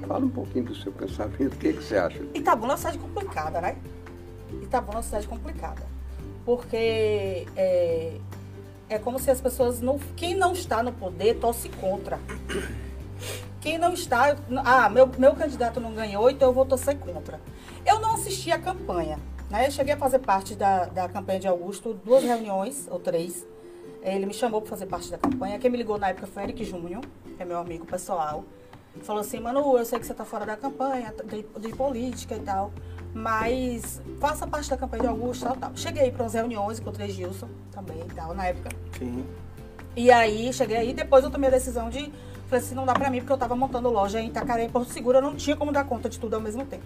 [0.07, 2.23] Fala um pouquinho do seu pensamento, o que, que você acha?
[2.33, 3.75] Itabuna é uma cidade complicada, né?
[4.61, 5.81] Itabuna é uma cidade complicada.
[6.45, 8.13] Porque é,
[8.87, 9.99] é como se as pessoas não.
[10.15, 12.17] Quem não está no poder torce contra.
[13.59, 14.37] Quem não está.
[14.63, 17.41] Ah, meu, meu candidato não ganhou, então eu vou torcer contra.
[17.85, 19.19] Eu não assisti a campanha.
[19.49, 19.67] Né?
[19.67, 23.45] Eu cheguei a fazer parte da, da campanha de Augusto, duas reuniões, ou três.
[24.01, 25.59] Ele me chamou para fazer parte da campanha.
[25.59, 27.01] Quem me ligou na época foi Eric Júnior,
[27.37, 28.43] que é meu amigo pessoal.
[29.03, 32.39] Falou assim, Manu, eu sei que você está fora da campanha, de, de política e
[32.39, 32.73] tal,
[33.13, 35.71] mas faça parte da campanha de Augusto, tal, tal.
[35.75, 38.69] Cheguei para umas reuniões, encontrei Gilson também e tal, na época.
[38.97, 39.25] Sim.
[39.95, 42.11] E aí, cheguei aí, depois eu tomei a decisão de,
[42.47, 44.91] falei assim, não dá pra mim, porque eu tava montando loja em Itacaré, em Porto
[44.91, 46.83] Seguro, eu não tinha como dar conta de tudo ao mesmo tempo.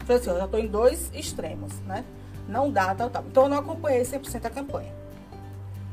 [0.00, 2.04] Falei assim, eu já tô em dois extremos, né?
[2.48, 3.24] Não dá, tal, tal.
[3.28, 4.92] Então eu não acompanhei 100% a campanha.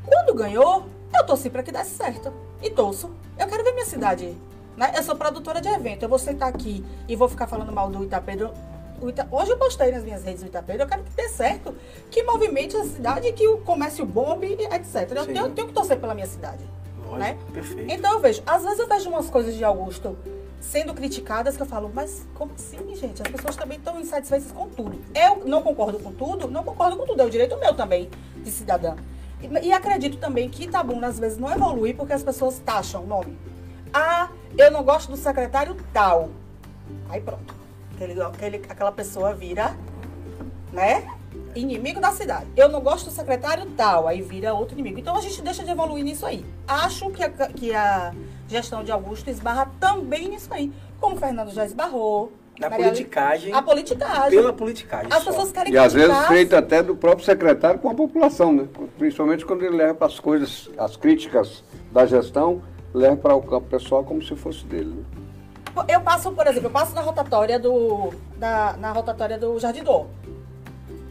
[0.06, 2.32] Quando ganhou, eu torci pra que desse certo.
[2.62, 3.10] E torço.
[3.38, 4.36] Eu quero ver minha cidade,
[4.76, 4.92] né?
[4.96, 8.02] Eu sou produtora de evento, eu vou sentar aqui e vou ficar falando mal do
[8.04, 8.50] Itapedro.
[9.06, 11.74] Ita- Hoje eu postei nas minhas redes do Itapedro, eu quero que dê certo,
[12.10, 15.10] que movimente a cidade, que o comércio bombe, etc.
[15.14, 16.64] Eu tenho, tenho que torcer pela minha cidade.
[16.98, 17.16] Lógico.
[17.18, 17.36] Né?
[17.52, 17.92] Perfeito.
[17.92, 20.16] Então eu vejo, às vezes eu vejo umas coisas de Augusto
[20.60, 23.20] sendo criticadas que eu falo, mas como assim, gente?
[23.20, 24.98] As pessoas também estão insatisfeitas com tudo.
[25.14, 28.50] Eu não concordo com tudo, não concordo com tudo, é o direito meu também de
[28.50, 28.94] cidadã.
[29.62, 33.38] E, acredito também que Itabuna às vezes não evolui porque as pessoas taxam o nome.
[33.92, 36.30] Ah, eu não gosto do secretário tal.
[37.08, 37.54] Aí pronto.
[37.94, 39.76] Aquele, aquele, aquela pessoa vira,
[40.72, 41.06] né?
[41.54, 42.46] Inimigo da cidade.
[42.56, 44.98] Eu não gosto do secretário tal, aí vira outro inimigo.
[44.98, 46.44] Então a gente deixa de evoluir nisso aí.
[46.66, 48.12] Acho que a, que a
[48.48, 50.72] gestão de Augusto esbarra também nisso aí.
[51.00, 52.32] Como o Fernando já esbarrou.
[52.64, 53.52] Na Maria- politicagem.
[53.52, 54.30] A politicagem.
[54.38, 55.08] Pela politicagem.
[55.12, 55.30] As só.
[55.30, 58.66] pessoas querem E às vezes feito até do próprio secretário com a população, né?
[58.98, 61.62] Principalmente quando ele leva para as coisas, as críticas
[61.92, 62.62] da gestão,
[62.92, 64.94] leva para o campo pessoal como se fosse dele.
[64.94, 65.84] né?
[65.88, 68.12] Eu passo, por exemplo, eu passo na rotatória do.
[68.36, 70.06] Da, na rotatória do Jardim Dor.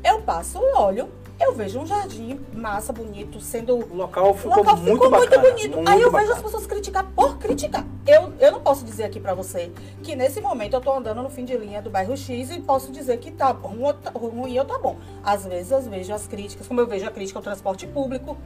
[0.03, 1.09] Eu passo, olho,
[1.43, 5.29] eu vejo um jardim massa, bonito, sendo O local O ficou, local muito ficou muito
[5.29, 5.49] bacana.
[5.51, 5.75] bonito.
[5.77, 6.23] muito Aí eu bacana.
[6.29, 7.85] vejo as pessoas criticar por criticar.
[8.05, 9.71] Eu, eu não posso dizer aqui pra você
[10.01, 12.91] que nesse momento eu tô andando no fim de linha do bairro X e posso
[12.91, 14.97] dizer que tá ruim ou tá, ruim ou tá bom.
[15.23, 18.37] Às vezes eu vejo as críticas, como eu vejo a crítica ao transporte público,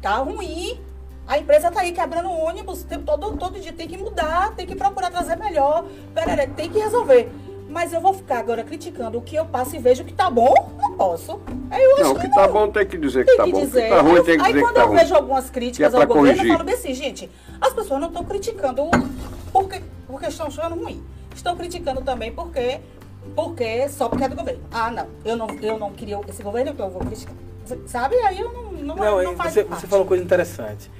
[0.00, 0.80] tá ruim.
[1.26, 5.10] A empresa tá aí quebrando ônibus, todo, todo dia tem que mudar, tem que procurar
[5.10, 5.84] trazer melhor,
[6.54, 7.32] tem que resolver.
[7.68, 10.54] Mas eu vou ficar agora criticando o que eu passo e vejo que tá bom,
[10.78, 11.40] não posso.
[11.70, 13.44] Aí eu acho Não, o que que tá bom tem que dizer que tem tá
[13.44, 13.58] que bom.
[13.58, 13.82] O dizer.
[13.82, 14.96] que tá ruim tem que aí dizer que quando tá eu ruim.
[14.98, 18.08] vejo algumas críticas Que é ao governo, eu falo bem assim, gente, as pessoas não
[18.08, 18.82] estão criticando
[19.52, 21.02] porque, porque estão achando ruim.
[21.34, 22.80] Estão criticando também porque,
[23.34, 24.60] porque só porque é do governo.
[24.70, 27.34] Ah, não, eu não, eu não queria esse governo, então eu vou criticar.
[27.86, 28.14] Sabe?
[28.18, 29.80] Aí eu não, não, Não, não faz você, parte.
[29.80, 30.90] você falou coisa interessante.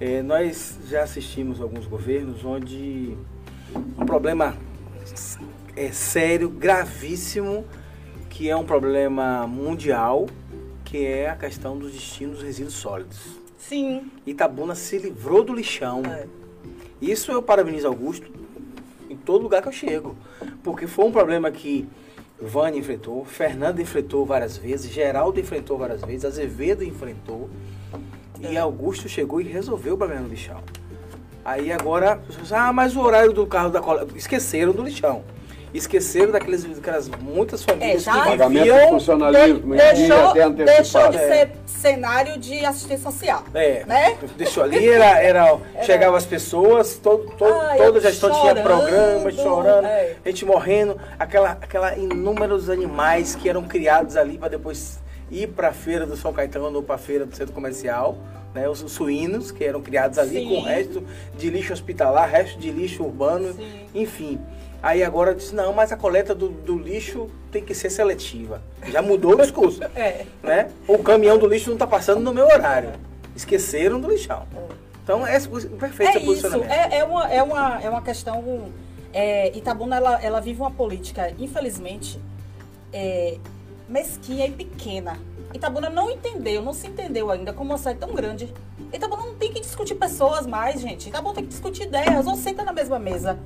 [0.00, 3.16] É, nós já assistimos alguns governos onde
[3.96, 4.54] um problema
[5.78, 7.64] é sério, gravíssimo,
[8.28, 10.26] que é um problema mundial,
[10.84, 13.18] que é a questão dos destinos dos resíduos sólidos.
[13.56, 14.10] Sim.
[14.26, 16.02] Itabuna se livrou do lixão.
[16.04, 16.26] É.
[17.00, 18.28] Isso eu parabenizo Augusto
[19.08, 20.16] em todo lugar que eu chego.
[20.64, 21.88] Porque foi um problema que
[22.40, 27.48] Vânia enfrentou, Fernando enfrentou várias vezes, Geraldo enfrentou várias vezes, Azevedo enfrentou.
[28.40, 30.60] E Augusto chegou e resolveu o problema do lixão.
[31.44, 32.20] Aí agora,
[32.50, 34.06] ah, mas o horário do carro da cola.
[34.16, 35.24] Esqueceram do lixão.
[35.74, 38.88] Esqueceram daqueles, daquelas muitas famílias já- que Pagamento viviam.
[38.88, 43.44] funcionalismo, De- dia deixou, até deixou de ser cenário de assistência social.
[43.54, 44.16] É, Né?
[44.36, 49.34] deixou ali, era, era, chegava as pessoas, todo, todo, Ai, toda a gestão tinha programas,
[49.34, 50.14] chorando, é.
[50.24, 54.98] gente morrendo, aquela, aquela inúmeros animais que eram criados ali para depois
[55.30, 58.16] ir para a feira do São Caetano ou para a feira do centro comercial,
[58.54, 60.48] né, os, os suínos que eram criados ali Sim.
[60.48, 61.04] com o resto
[61.36, 63.86] de lixo hospitalar, resto de lixo urbano, Sim.
[63.94, 64.40] enfim.
[64.82, 68.62] Aí agora diz, não, mas a coleta do, do lixo tem que ser seletiva.
[68.86, 70.24] Já mudou o discurso É.
[70.42, 70.70] né?
[70.86, 72.92] O caminhão do lixo não está passando no meu horário.
[73.34, 74.46] Esqueceram do lixão.
[75.02, 78.70] Então, é perfeito É isso, é, é, uma, é, uma, é uma questão.
[79.12, 82.20] É, Itabuna, ela, ela vive uma política, infelizmente,
[82.92, 83.38] é,
[83.88, 85.18] mesquinha e pequena.
[85.54, 88.52] Itabuna não entendeu, não se entendeu ainda como uma cidade tão grande.
[88.92, 91.08] Itabuna não tem que discutir pessoas mais, gente.
[91.08, 92.26] Itabuna tem que discutir ideias.
[92.26, 93.38] Ou senta na mesma mesa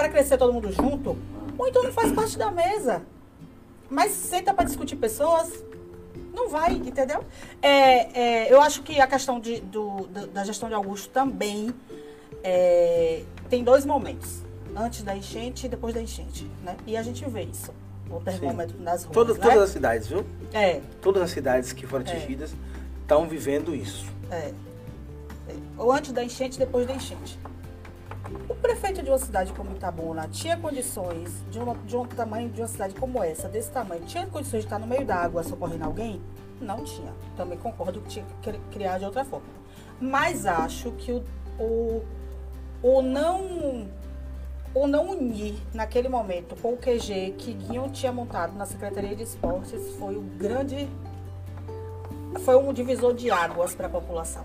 [0.00, 1.14] para crescer todo mundo junto,
[1.58, 3.02] ou então não faz parte da mesa.
[3.90, 5.62] Mas senta para discutir pessoas,
[6.32, 7.22] não vai, entendeu?
[7.60, 11.74] É, é, eu acho que a questão de, do- da, gestão de Augusto também
[12.42, 14.38] é, tem dois momentos.
[14.74, 16.76] Antes da enchente e depois da enchente, né?
[16.86, 17.74] E a gente vê isso.
[18.08, 19.44] O termômetro nas ruas, Todas, né?
[19.44, 20.24] todas as cidades, viu?
[20.54, 22.10] É, Todas as cidades que foram É.
[22.10, 22.54] atingidas
[23.02, 24.06] estão vivendo isso.
[24.30, 24.52] é,
[25.48, 25.54] é.
[25.76, 27.38] Ou antes da enchente e depois da enchente.
[28.48, 32.60] O prefeito de uma cidade como Itabuna tinha condições, de, uma, de um tamanho de
[32.60, 35.84] uma cidade como essa, desse tamanho, tinha condições de estar no meio da água socorrendo
[35.84, 36.20] alguém?
[36.60, 37.12] Não tinha.
[37.36, 39.46] Também concordo que tinha que cri- criar de outra forma.
[40.00, 41.24] Mas acho que o,
[41.58, 42.02] o,
[42.82, 43.88] o não
[44.72, 49.24] o não unir naquele momento com o QG que Guinho tinha montado na Secretaria de
[49.24, 50.88] Esportes foi o grande
[52.44, 54.44] foi um divisor de águas para a população.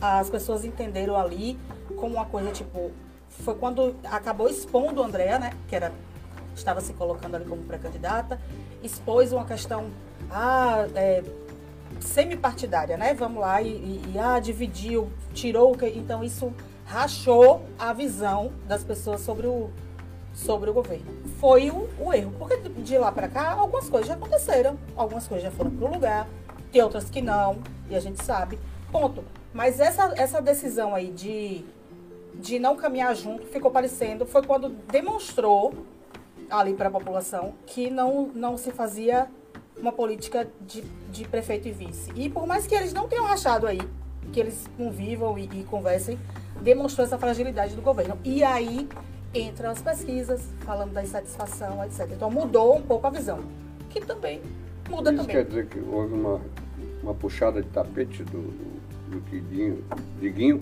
[0.00, 1.58] As pessoas entenderam ali
[1.98, 2.90] como uma coisa tipo.
[3.28, 5.52] Foi quando acabou expondo a Andrea, né?
[5.68, 5.92] Que era,
[6.56, 8.40] estava se colocando ali como pré-candidata,
[8.82, 9.86] expôs uma questão
[10.30, 11.22] ah, é,
[12.00, 13.14] semi-partidária, né?
[13.14, 15.76] Vamos lá, e, e- e, ah, dividiu, tirou.
[15.94, 16.52] Então isso
[16.86, 19.70] rachou a visão das pessoas sobre o,
[20.34, 21.06] sobre o governo.
[21.38, 22.32] Foi o, o erro.
[22.38, 24.78] Porque de- de lá para cá, algumas coisas já aconteceram.
[24.96, 26.26] Algumas coisas já foram pro lugar,
[26.72, 27.58] tem outras que não,
[27.90, 28.58] e a gente sabe.
[28.90, 29.22] Ponto.
[29.52, 31.64] Mas essa, essa decisão aí de,
[32.38, 35.74] de não caminhar junto ficou parecendo, foi quando demonstrou
[36.48, 39.28] ali para a população que não, não se fazia
[39.76, 42.10] uma política de, de prefeito e vice.
[42.14, 43.80] E por mais que eles não tenham rachado aí,
[44.32, 46.18] que eles convivam e, e conversem,
[46.62, 48.18] demonstrou essa fragilidade do governo.
[48.24, 48.88] E aí
[49.34, 52.08] entram as pesquisas, falando da insatisfação, etc.
[52.12, 53.40] Então mudou um pouco a visão,
[53.90, 54.40] que também
[54.88, 55.36] muda Isso também.
[55.36, 56.40] quer dizer que houve uma,
[57.02, 59.84] uma puxada de tapete do, do, do Guiguinho,
[60.20, 60.60] de Guinho,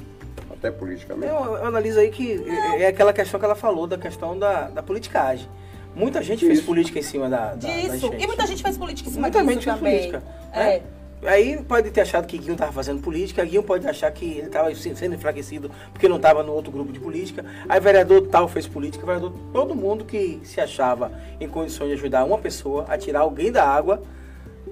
[0.59, 1.33] até politicamente.
[1.33, 4.69] Eu, eu analiso aí que é, é aquela questão que ela falou, da questão da,
[4.69, 5.49] da politicagem.
[5.95, 6.67] Muita gente fez Isso.
[6.67, 7.97] política em cima da, da, da Disso.
[7.97, 8.23] enchente.
[8.23, 9.97] E muita gente fez política em cima Muita disso gente fez também.
[9.97, 10.23] política.
[10.53, 10.59] É.
[10.59, 10.83] né?
[11.25, 14.73] Aí pode ter achado que Guinho estava fazendo política, Guinho pode achar que ele estava
[14.75, 17.45] sendo enfraquecido porque não estava no outro grupo de política.
[17.67, 22.25] Aí vereador tal fez política, vereador, todo mundo que se achava em condições de ajudar
[22.25, 24.03] uma pessoa a tirar alguém da água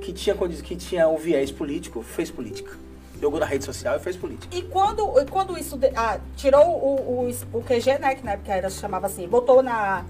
[0.03, 2.84] que tinha, que tinha um viés político, fez política.
[3.25, 4.55] Jogou na rede social e fez política.
[4.55, 5.79] E quando, e quando isso.
[5.79, 8.15] de- ah, tirou o, o, o QG, né?
[8.15, 10.05] Que na época era, chamava assim, botou na,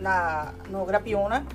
[0.00, 1.46] na, no Grapiona,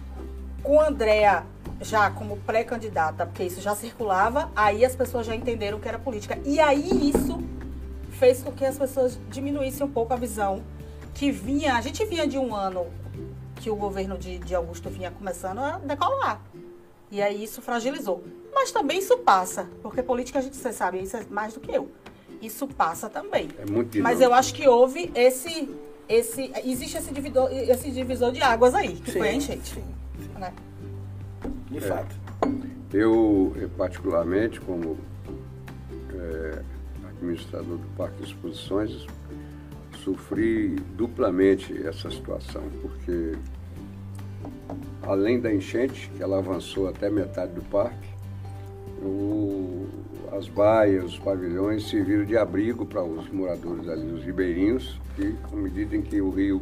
[0.63, 1.43] com a Andrea
[1.81, 6.39] já como pré-candidata, porque isso já circulava, aí as pessoas já entenderam que era política.
[6.45, 7.43] E aí isso
[8.11, 10.63] fez com que as pessoas diminuíssem um pouco a visão
[11.13, 11.75] que vinha.
[11.75, 12.85] A gente vinha de um ano
[13.57, 16.39] que o governo de, de Augusto vinha começando a decolar.
[17.11, 18.23] E aí isso fragilizou.
[18.53, 21.71] Mas também isso passa, porque política a gente você sabe, isso é mais do que
[21.71, 21.91] eu.
[22.41, 23.49] Isso passa também.
[23.59, 25.69] É muito Mas eu acho que houve esse.
[26.07, 29.75] esse existe esse divisor, esse divisor de águas aí, que foi a enchente.
[29.75, 29.83] sim,
[30.39, 30.53] né?
[31.69, 31.81] de É.
[31.81, 32.15] fato.
[32.93, 34.97] Eu, eh, particularmente, como
[36.13, 36.61] eh,
[37.07, 39.05] administrador do Parque de Exposições,
[40.03, 43.37] sofri duplamente essa situação, porque
[45.01, 48.09] além da enchente, que ela avançou até metade do parque,
[49.01, 49.87] o,
[50.31, 55.55] as baias, os pavilhões serviram de abrigo para os moradores ali, os ribeirinhos, que, à
[55.55, 56.61] medida em que o rio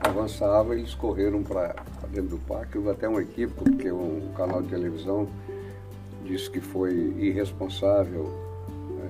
[0.00, 1.74] avançava, eles correram para
[2.10, 2.78] dentro do parque.
[2.78, 5.28] Houve até um equívoco, porque um canal de televisão
[6.24, 8.30] disse que foi irresponsável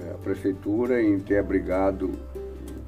[0.03, 2.11] é, a prefeitura em ter abrigado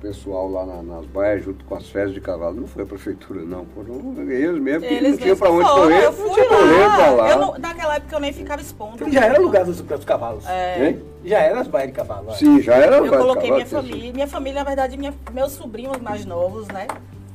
[0.03, 2.57] pessoal lá na, nas baias junto com as fezes de cavalo.
[2.61, 3.65] Não foi a prefeitura, não.
[3.67, 6.05] Foram eles mesmo que Eles não tinham para onde foram, correr.
[6.05, 6.97] eu não fui tinha correr lá.
[6.97, 7.31] pra lá.
[7.31, 8.95] Eu não- naquela época eu nem ficava expondo.
[8.97, 10.45] Então já era lugar dos, dos cavalos.
[10.47, 10.89] É.
[10.89, 11.03] Hein?
[11.25, 12.27] Já era as baias de cavalo.
[12.29, 12.37] olha.
[12.37, 14.13] Sim, já era Eu coloquei cavalo, minha tinha família.
[14.13, 16.89] Minha família, na verdade, minha- meus sobrinhos mais novos, né?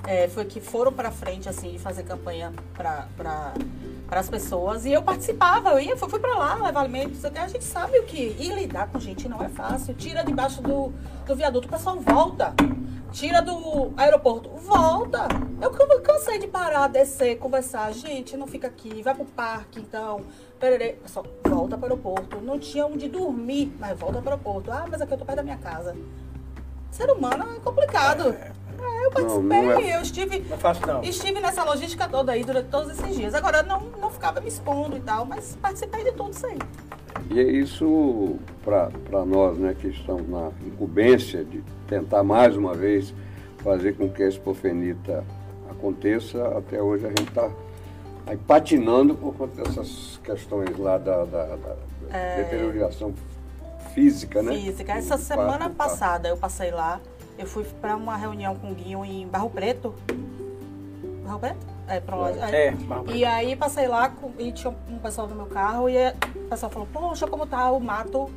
[0.06, 3.08] é, foi que foram pra frente, assim, de fazer campanha pra,
[4.08, 4.86] pra, as pessoas.
[4.86, 7.24] E eu participava, eu ia, fui, fui pra lá, levar alimentos.
[7.24, 8.36] A gente sabe o que.
[8.40, 9.94] E lidar com gente não é fácil.
[9.94, 10.92] Tira debaixo do,
[11.26, 12.54] do viaduto, o pessoal volta.
[13.12, 15.28] Tira do aeroporto, volta.
[15.62, 17.92] Eu can- cansei de parar, descer, conversar.
[17.94, 20.22] Gente, não fica aqui, vai pro parque, então.
[20.60, 20.94] Pererê.
[20.94, 22.42] Pessoal, volta pro aeroporto.
[22.42, 24.72] Não tinha onde dormir, mas volta pro aeroporto.
[24.72, 25.96] Ah, mas aqui eu tô perto da minha casa.
[26.92, 28.30] Ser humano é complicado.
[28.30, 28.52] É,
[29.08, 31.04] eu participei, Não, não é- eu estive, Não é fácil não.
[31.04, 33.34] estive nessa logística toda aí durante todos esses dias.
[33.34, 36.60] Agora não, não ficava me expondo e tal, mas participei de tudo isso aí.
[37.32, 43.14] E é isso, para nós né, que estamos na incumbência de tentar mais uma vez
[43.64, 45.24] fazer com que a Expofenita
[45.70, 47.50] aconteça, até hoje a gente está
[48.46, 51.76] patinando por conta dessas questões lá da, da, da
[52.38, 53.14] deterioração
[53.94, 54.54] física, né?
[54.54, 54.92] Física.
[54.94, 55.76] Essa semana parque.
[55.76, 57.00] passada eu passei lá,
[57.38, 59.94] eu fui para uma reunião com o Guinho em Barro Preto.
[61.26, 61.58] Barro Preto?
[61.88, 62.30] É, pra lá.
[62.32, 63.18] É, Barro Preto.
[63.18, 65.96] E aí passei lá com- e tinha um pessoal no meu carro e
[66.36, 68.30] o pessoal falou, poxa, como tá o mato,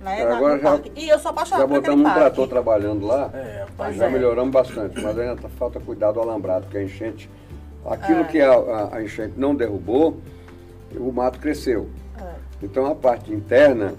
[0.00, 0.92] né, É, na- agora já- parque.
[0.94, 2.20] E eu sou Já apaixonada por aquele botamos um parque.
[2.20, 4.10] trator trabalhando lá, É, já é.
[4.10, 7.30] melhoramos bastante, mas ainda tá- falta cuidar do alambrado, porque a enchente,
[7.86, 8.24] aquilo É.
[8.24, 10.18] que a, a- a enchente não derrubou,
[10.96, 11.88] o mato cresceu.
[12.20, 12.32] É.
[12.62, 13.94] Então a parte interna,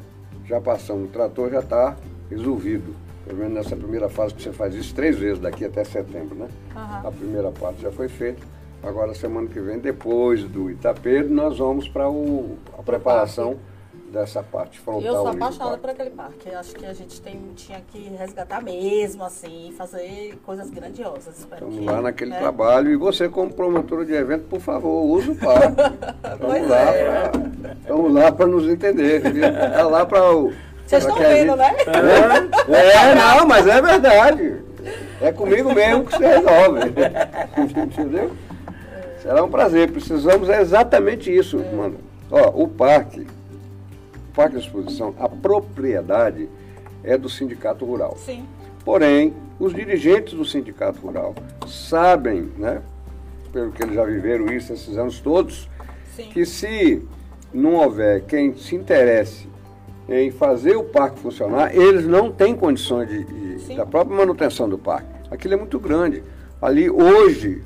[0.45, 1.95] já passando, o trator já está
[2.29, 2.95] resolvido.
[3.25, 6.49] Pelo menos nessa primeira fase que você faz isso três vezes daqui até setembro, né?
[6.75, 7.07] Aham.
[7.07, 8.41] A primeira parte já foi feita.
[8.83, 13.57] Agora semana que vem, depois do Itapedo, nós vamos para a preparação
[14.13, 15.01] dessa parte frontal.
[15.01, 16.49] Eu sou apaixonada por aquele parque.
[16.49, 21.39] Eu acho que a gente tem, tinha que resgatar mesmo, assim, fazer coisas grandiosas.
[21.39, 22.39] Estamos que, lá naquele né?
[22.39, 25.81] trabalho e você como promotora de evento, por favor, use o parque.
[27.81, 28.31] Estamos lá é.
[28.31, 29.25] para nos entender.
[29.25, 30.53] Está lá para o.
[30.85, 31.75] Vocês estão vendo, né?
[32.67, 34.57] É, é, não, mas é verdade.
[35.21, 36.81] É comigo mesmo que você resolve.
[37.57, 38.31] Entendeu?
[39.21, 39.91] Será um prazer.
[39.91, 41.97] Precisamos é exatamente isso, mano.
[42.29, 46.49] Ó, o parque, o parque de exposição, a propriedade
[47.03, 48.17] é do sindicato rural.
[48.17, 48.45] Sim.
[48.83, 51.33] Porém, os dirigentes do sindicato rural
[51.67, 52.81] sabem, né,
[53.51, 55.69] pelo que eles já viveram isso esses anos todos,
[56.15, 56.29] Sim.
[56.33, 57.01] que se
[57.53, 59.47] não houver quem se interesse
[60.09, 63.75] em fazer o parque funcionar, eles não têm condições de, de- Sim.
[63.77, 65.07] da própria manutenção do parque.
[65.31, 66.21] Aquilo é muito grande.
[66.61, 67.61] Ali hoje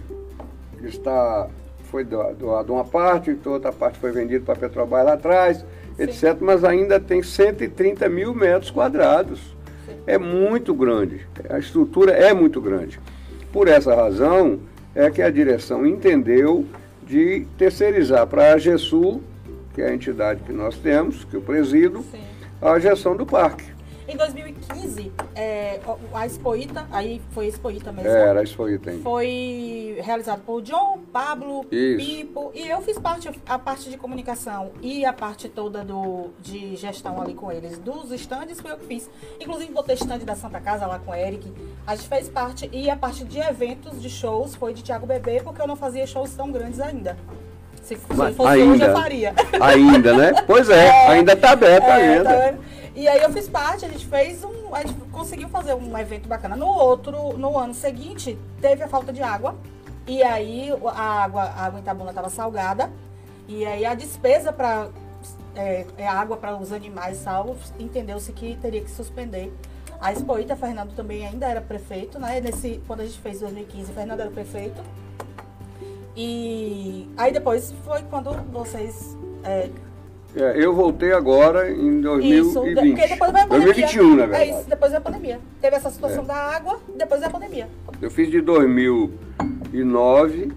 [0.84, 1.48] está
[1.86, 5.66] foi do- doado uma parte, então outra parte foi vendida para a Petrobras lá atrás,
[5.98, 6.38] etc.
[6.42, 9.56] Mas ainda tem 130 mil metros quadrados.
[10.06, 11.26] É muito grande.
[11.50, 13.00] A estrutura é muito grande.
[13.52, 14.60] Por essa razão
[14.94, 16.66] é que a direção entendeu
[17.06, 19.22] de terceirizar para a GESUL,
[19.78, 22.24] que é a entidade que nós temos, que eu presido, Sim.
[22.60, 23.64] a gestão do parque.
[24.08, 25.80] Em 2015, é,
[26.16, 28.10] a Expoita, aí foi Expoita mesmo.
[28.10, 29.00] Era, foi tem.
[29.02, 32.04] Foi realizado por John, Pablo, Isso.
[32.04, 36.76] Pipo e eu fiz parte, a parte de comunicação e a parte toda do, de
[36.76, 37.78] gestão ali com eles.
[37.78, 39.08] Dos estandes foi eu que fiz.
[39.40, 41.54] Inclusive botei estande da Santa Casa lá com o Eric.
[41.86, 45.40] A gente fez parte e a parte de eventos, de shows, foi de Thiago Bebê,
[45.44, 47.16] porque eu não fazia shows tão grandes ainda.
[47.88, 48.86] Se, se fosse ainda.
[48.86, 49.34] eu faria.
[49.62, 50.44] Ainda, né?
[50.46, 52.30] Pois é, ainda está aberta É, agenda.
[52.30, 52.60] tá vendo?
[52.96, 54.74] E aí eu fiz parte, a gente fez um.
[54.76, 56.56] A gente conseguiu fazer um evento bacana.
[56.56, 59.56] No outro, no ano seguinte, teve a falta de água.
[60.06, 62.90] E aí a água, a água em Itabuna estava salgada.
[63.48, 64.90] E aí a despesa para
[65.56, 69.54] é, é água para os animais salvos, entendeu-se que teria que suspender.
[70.00, 72.40] A Expoita, Fernando também ainda era prefeito, né?
[72.42, 74.82] Nesse, quando a gente fez em 2015, Fernando era prefeito.
[76.28, 79.70] E aí depois foi quando vocês é,
[80.36, 82.95] É, eu voltei agora em isso, 2020.
[82.95, 83.74] porque depois veio a pandemia.
[83.74, 84.49] 2021, na É verdade.
[84.59, 85.39] isso, depois veio a pandemia.
[85.61, 86.26] Teve essa situação É.
[86.26, 87.68] da água, depois veio a pandemia.
[88.01, 90.51] Eu fiz de 2009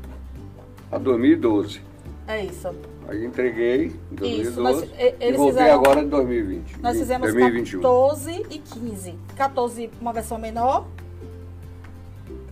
[0.91, 1.81] a 2012.
[2.27, 2.69] É isso.
[3.09, 6.79] Aí entreguei em 2012 Isso, nós- e- voltei fizeram- agora em 2020.
[6.81, 7.81] Nós fizemos 2021.
[7.81, 9.15] 14 e 15.
[9.37, 10.87] 14, uma versão menor.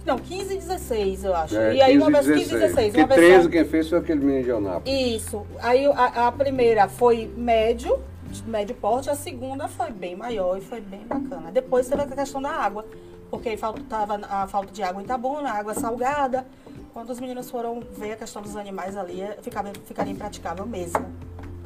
[0.04, 1.56] Não, 15 e 16, eu acho.
[1.56, 2.86] É, e aí 15 uma versão 15 e 16.
[2.86, 3.50] Porque Uma 13 versão...
[3.50, 4.98] quem fez foi aquele menino de Anápolis.
[5.16, 5.46] Isso.
[5.60, 7.98] Aí a, a primeira foi médio,
[8.46, 11.50] médio porte, a segunda foi bem maior e foi bem bacana.
[11.52, 12.84] Depois teve a questão da água,
[13.30, 16.46] porque faltava a falta de água em Itabuna, água salgada.
[16.92, 21.04] Quando os meninos foram ver a questão dos animais ali, eh, ficava, ficaria impraticável mesmo.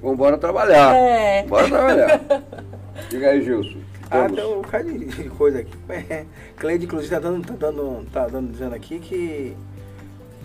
[0.03, 0.95] Vamos embora trabalhar.
[0.95, 1.45] É.
[1.45, 2.20] Bora trabalhar.
[3.09, 3.78] Diga aí, Gilson.
[4.13, 5.73] Ah, tem um bocado de coisa aqui.
[5.89, 6.25] É,
[6.57, 9.57] Cleide, inclusive, tá dando, tá dando, tá dando, dizendo aqui que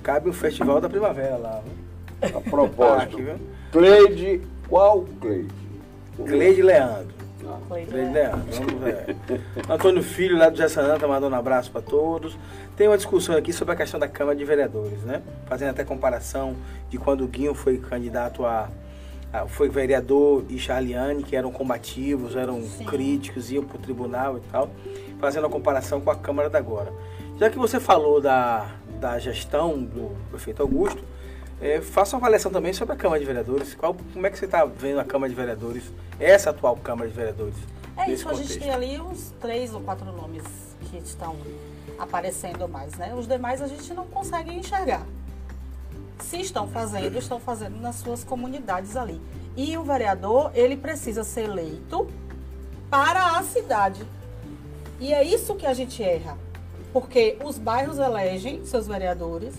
[0.02, 1.62] cabe o festival da primavera lá.
[2.22, 2.38] viu?
[2.38, 3.36] A propósito, aqui, viu?
[3.72, 5.54] Cleide, qual Cleide?
[6.26, 7.16] Cleide Leandro.
[7.46, 7.92] Ah, Cleide?
[7.92, 8.40] Leandro.
[8.52, 9.70] Vamos.
[9.70, 12.38] Antônio Filho, lá do Jaçanã, tá mandando um abraço para todos.
[12.76, 15.22] Tem uma discussão aqui sobre a questão da Câmara de Vereadores, né?
[15.46, 16.56] Fazendo até comparação
[16.90, 18.70] de quando o Guinho foi candidato a.
[19.32, 22.86] a- foi vereador e Charliane, que eram combativos, eram Sim.
[22.86, 24.70] críticos, iam pro tribunal e tal.
[25.20, 26.94] Fazendo a comparação com a Câmara da agora.
[27.40, 28.70] Já que você falou da,
[29.00, 31.04] da gestão do prefeito Augusto,
[31.60, 33.74] é, faça uma avaliação também sobre a Câmara de Vereadores.
[33.74, 35.84] Qual, como é que você está vendo a Câmara de Vereadores,
[36.20, 37.56] essa atual Câmara de Vereadores?
[37.98, 38.60] É isso, a gente contexto?
[38.60, 40.44] tem ali uns três ou quatro nomes
[40.84, 41.36] que estão
[41.98, 43.14] aparecendo mais, né?
[43.18, 45.04] Os demais a gente não consegue enxergar.
[46.20, 49.22] Se estão fazendo, estão fazendo nas suas comunidades ali.
[49.56, 52.08] E o vereador, ele precisa ser eleito
[52.90, 54.06] para a cidade.
[55.00, 56.38] E é isso que a gente erra.
[56.92, 59.56] Porque os bairros elegem seus vereadores.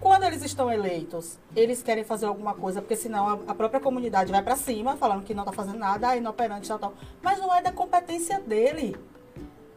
[0.00, 4.42] Quando eles estão eleitos, eles querem fazer alguma coisa, porque senão a, própria comunidade vai
[4.42, 6.94] para cima, falando que não está fazendo nada, é inoperante, tal, tal.
[7.20, 8.96] Mas não é da competência dele.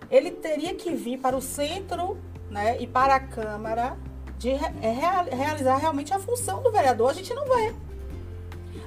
[0.10, 2.18] Ele teria que vir para o centro
[2.50, 3.98] né, e para a Câmara
[4.44, 7.10] de é, rea- realizar realmente a função do vereador.
[7.10, 7.74] A gente não vê.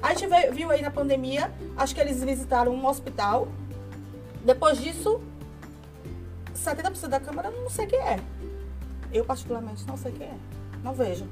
[0.03, 3.47] A gente vê- viu aí na pandemia, acho que eles visitaram um hospital.
[4.45, 5.19] Depois disso,
[6.53, 8.19] 70% da Câmara não sei quem é.
[9.11, 10.37] Eu, particularmente, não sei quem é.
[10.83, 11.25] Não vejo.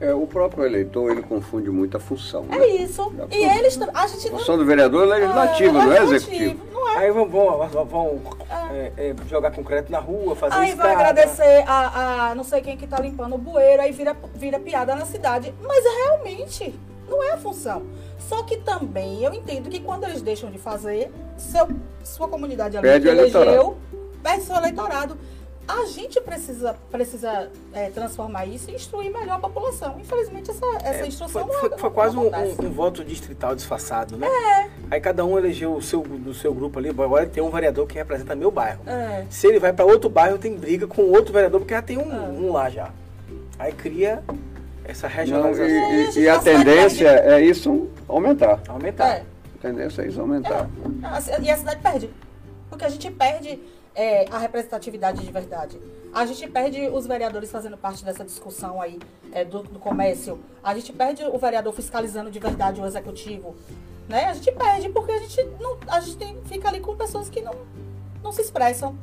[0.00, 2.42] É, o próprio eleitor, ele confunde muito a função.
[2.44, 2.58] né?
[2.58, 3.12] É isso.
[3.16, 3.78] Já E eles.
[3.94, 4.38] A gente A não.
[4.38, 6.64] função do vereador é legislativa, não é legislativo, executiva.
[6.72, 6.96] Não é.
[6.98, 8.20] Aí vão, vão, vão- vão,
[8.72, 10.92] é, é, jogar concreto na rua, fazer Aí vai estrada.
[11.10, 14.94] agradecer a, a não sei quem que tá limpando o bueiro, aí vira, vira piada
[14.94, 15.54] na cidade.
[15.62, 16.74] Mas realmente
[17.08, 17.82] não é a função.
[18.18, 21.68] Só que também eu entendo que quando eles deixam de fazer, seu,
[22.02, 23.76] sua comunidade ali Perde o elegeu,
[24.22, 25.16] perde seu eleitorado.
[25.66, 29.98] A gente precisa, precisa é, transformar isso e instruir melhor a população.
[29.98, 32.60] Infelizmente, essa, essa É, instrução foi, não, foi- não foi quase um, acontece.
[32.60, 34.26] um- um voto distrital disfarçado, né?
[34.26, 34.68] É.
[34.90, 36.90] Aí cada um elegeu o seu, do seu grupo ali.
[36.90, 38.80] Agora tem um vereador que representa meu bairro.
[38.86, 39.24] É.
[39.30, 42.12] Se ele vai para outro bairro, tem briga com outro vereador, porque já tem um,
[42.12, 42.28] Ah.
[42.30, 42.90] um lá já.
[43.58, 44.22] Aí cria
[44.84, 45.66] essa Não, regionalização.
[45.66, 48.60] e, a e- e a tá saindo tendência é isso aumentar.
[48.68, 49.06] Aumentar.
[49.16, 49.22] É.
[49.54, 50.68] A tendência é isso aumentar.
[51.02, 52.10] A E a cidade perde.
[52.68, 53.58] Porque a gente perde
[53.94, 55.80] é, a representatividade de verdade.
[56.12, 58.98] A gente perde os vereadores fazendo parte dessa discussão aí
[59.32, 60.38] é, do, do comércio.
[60.62, 63.54] A gente perde o vereador fiscalizando de verdade o executivo.
[64.08, 64.26] Né?
[64.26, 67.40] A gente perde porque a gente, não, a gente tem- fica ali com pessoas que
[67.40, 67.54] não,
[68.22, 68.96] não se expressam.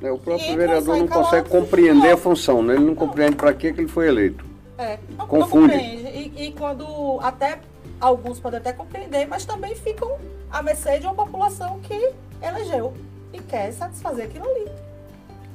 [0.00, 1.50] É, o próprio vereador não consegue calado.
[1.50, 2.14] compreender Não.
[2.14, 2.74] a função, né?
[2.74, 4.44] ele não compreende para que que ele foi eleito.
[4.76, 5.72] É, não, não Confunde.
[5.72, 6.06] compreende.
[6.36, 7.58] E, e quando até
[8.00, 10.16] alguns podem até compreender, mas também ficam
[10.50, 12.94] à mercê de uma população que elegeu
[13.32, 14.66] e quer satisfazer aquilo ali.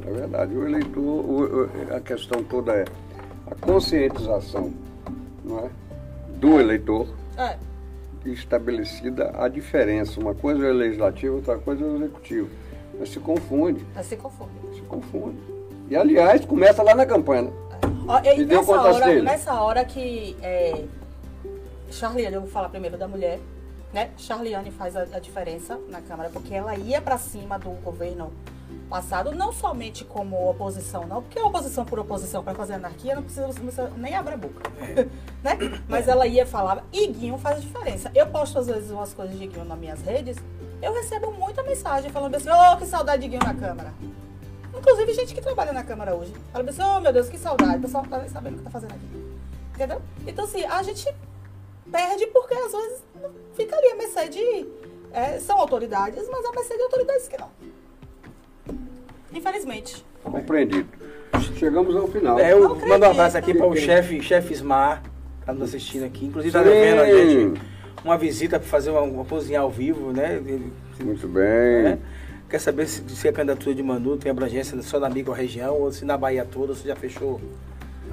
[0.05, 0.55] É verdade.
[0.55, 2.85] O eleitor, o- o- a questão toda é
[3.49, 4.73] a conscientização
[5.43, 5.69] não é?
[6.37, 7.07] do eleitor
[7.37, 7.57] É.
[8.25, 10.19] estabelecida a diferença.
[10.19, 12.49] Uma coisa é o legislativo, outra coisa é o executivo.
[12.99, 14.51] Mas se confunde, Mas se confunde.
[14.75, 15.37] se confunde.
[15.89, 17.51] E aliás, começa lá na campanha.
[18.07, 20.83] Ó, e E nessa, hora, nessa hora que é,
[22.31, 23.39] eu vou falar primeiro da mulher,
[23.93, 24.11] né?
[24.17, 28.33] Charliane faz a, a diferença na Câmara, porque ela ia para cima do governo
[28.89, 33.23] passado, não somente como oposição, não, porque a oposição por oposição para fazer anarquia não
[33.23, 34.69] precisa, não precisa nem abrir a boca,
[35.43, 35.57] né?
[35.87, 38.11] Mas ela ia falar, e Guinho faz a diferença.
[38.13, 40.37] Eu posto às vezes umas coisas de Guinho nas minhas redes,
[40.81, 43.93] eu recebo muita mensagem falando assim, oh, que saudade de Guinho na Câmara.
[44.75, 46.33] Inclusive gente que trabalha na Câmara hoje.
[46.51, 47.77] Fala assim, oh meu Deus, que saudade.
[47.77, 49.39] O pessoal não tá nem sabendo o que tá fazendo aqui.
[49.75, 50.01] Entendeu?
[50.27, 51.07] Então assim, a gente
[51.91, 53.03] perde porque às vezes
[53.53, 54.65] fica ali a mercê de.
[55.11, 57.49] é, são autoridades, mas a mercê de autoridades que não.
[59.33, 60.05] Infelizmente.
[60.23, 60.87] Compreendido.
[61.57, 62.39] Chegamos ao final.
[62.39, 65.01] É, eu Não mando um abraço aqui para o chefe, chefe Ismar,
[65.39, 66.25] que tá nos assistindo aqui.
[66.25, 67.61] Inclusive tá devendo a gente
[68.03, 70.39] uma visita para fazer uma, uma cozinhar ao vivo, né?
[70.99, 71.83] Muito né?
[71.83, 71.99] bem.
[72.49, 76.05] Quer saber se, se a candidatura de Manu tem abrangência só na micro-região ou se
[76.05, 77.41] na Bahia toda você já fechou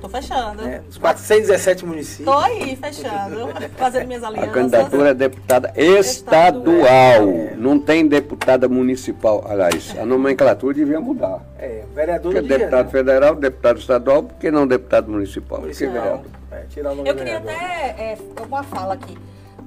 [0.00, 0.62] Tô fechando.
[0.62, 0.82] né?
[0.88, 2.24] os 417 municípios.
[2.24, 3.48] Tô aí, fechando.
[3.76, 4.52] Fazendo minhas A alianças.
[4.52, 7.26] candidatura é deputada estadual.
[7.56, 9.44] Não tem deputada municipal.
[9.48, 11.40] Aliás, a nomenclatura devia mudar.
[11.58, 12.90] É, vereador Porque dia, deputado né?
[12.92, 15.60] federal, deputado estadual, por que não deputado municipal?
[15.60, 15.92] Porque Municipal.
[16.02, 16.24] vereador.
[16.52, 17.62] É, tirar o nome Eu queria vereador.
[17.64, 19.16] até é, uma fala aqui.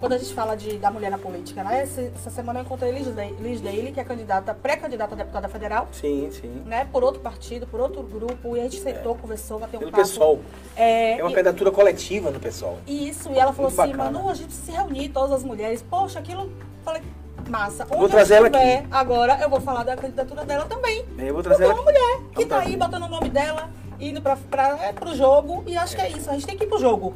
[0.04, 1.84] Quando a gente fala de, da mulher na política, né?
[1.84, 3.08] Essa, essa semana eu encontrei Liz,
[3.40, 5.88] Liz Daly, que é candidata, pré-candidata a deputada federal.
[5.94, 6.62] Sim, sim.
[6.66, 9.18] Né, por outro partido, por outro grupo, e a gente sentou, é.
[9.18, 10.04] conversou, bateu um Pelo papo.
[10.04, 10.42] PSOL.
[10.76, 12.80] É, é uma e, candidatura coletiva no PSOL.
[12.86, 14.12] Isso, e ela falou Muito assim, bacana.
[14.12, 15.82] Manu, a gente se reunir, todas as mulheres.
[15.90, 16.52] Poxa, aquilo.
[16.84, 17.02] Falei,
[17.48, 17.86] massa.
[17.86, 18.86] Onde vou trazer ela aqui.
[18.92, 21.06] agora, eu vou falar da candidatura dela também.
[21.18, 23.70] É, eu vou trazer ela uma mulher que tá aí botando o nome dela,
[24.02, 24.38] indo para
[24.82, 25.96] é, pro jogo, e acho é.
[25.96, 27.16] que é isso, a gente tem que ir pro jogo.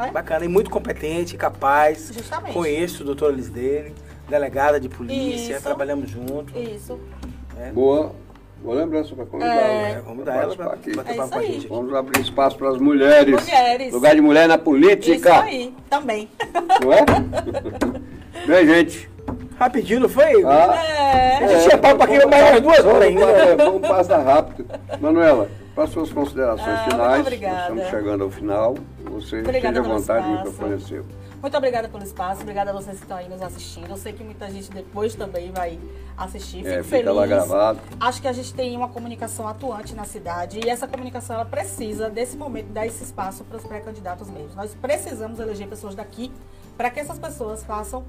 [0.00, 0.10] Né?
[0.12, 2.10] Bacana, e muito competente, capaz.
[2.12, 2.54] Justamente.
[2.54, 3.94] Conheço o doutor Liz dele,
[4.28, 5.62] delegada de polícia, isso.
[5.62, 6.58] trabalhamos junto.
[6.58, 6.98] Isso.
[7.58, 7.70] É.
[7.70, 8.12] Boa.
[8.62, 10.02] Boa lembrança para convidar é, ela.
[10.02, 10.94] convidar ela para aqui.
[10.94, 11.66] bater é papo com a gente.
[11.66, 13.40] Vamos abrir espaço para as mulheres.
[13.40, 13.92] Mulheres.
[13.92, 15.14] Lugar de mulher na política.
[15.14, 16.28] Isso aí, também.
[16.82, 17.04] Não é?
[18.46, 19.10] Bem, gente.
[19.58, 20.44] Rapidinho, não foi?
[20.44, 21.44] Ah, é.
[21.44, 23.56] A gente tinha papo para aqui mais umas duas horas ainda.
[23.56, 24.66] Vamos passar rápido.
[25.00, 25.48] Manuela,
[25.80, 27.26] para suas considerações ah, finais.
[27.26, 28.74] Estamos chegando ao final.
[29.12, 31.06] Você obrigada esteja à vontade, o microfone é seu.
[31.40, 33.88] Muito obrigada pelo espaço, obrigada a vocês que estão aí nos assistindo.
[33.88, 35.80] Eu sei que muita gente depois também vai
[36.18, 36.58] assistir.
[36.58, 37.14] Fico é, feliz.
[37.14, 37.80] lá gravado.
[37.98, 42.10] Acho que a gente tem uma comunicação atuante na cidade e essa comunicação ela precisa
[42.10, 44.54] desse momento dar esse espaço para os pré-candidatos mesmo.
[44.56, 46.30] Nós precisamos eleger pessoas daqui
[46.76, 48.04] para que essas pessoas façam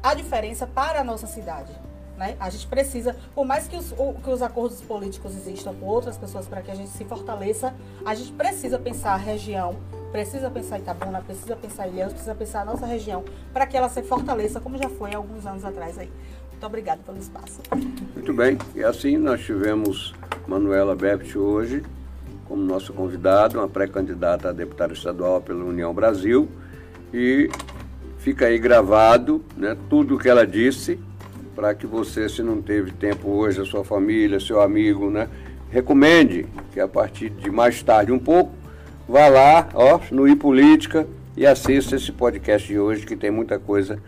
[0.00, 1.72] a diferença para a nossa cidade.
[2.18, 2.36] Né?
[2.40, 6.48] A gente precisa, por mais que os, que os acordos políticos existam com outras pessoas
[6.48, 7.72] para que a gente se fortaleça,
[8.04, 9.76] a gente precisa pensar a região,
[10.10, 14.02] precisa pensar Itabuna, precisa pensar Ilhéus, precisa pensar a nossa região para que ela se
[14.02, 16.10] fortaleça, como já foi alguns anos atrás aí.
[16.50, 17.60] Muito obrigada pelo espaço.
[18.12, 20.12] Muito bem, e assim nós tivemos
[20.48, 21.84] Manuela Bept hoje
[22.48, 26.48] como nossa convidada, uma pré-candidata a deputada estadual pela União Brasil,
[27.12, 27.48] e
[28.18, 30.98] fica aí gravado né, tudo o que ela disse
[31.58, 35.28] para que você, se não teve tempo hoje, a sua família, seu amigo, né,
[35.68, 38.52] recomende que a partir de mais tarde um pouco,
[39.08, 41.04] vá lá, ó, no iPolítica
[41.36, 44.00] e assista esse podcast de hoje que tem muita coisa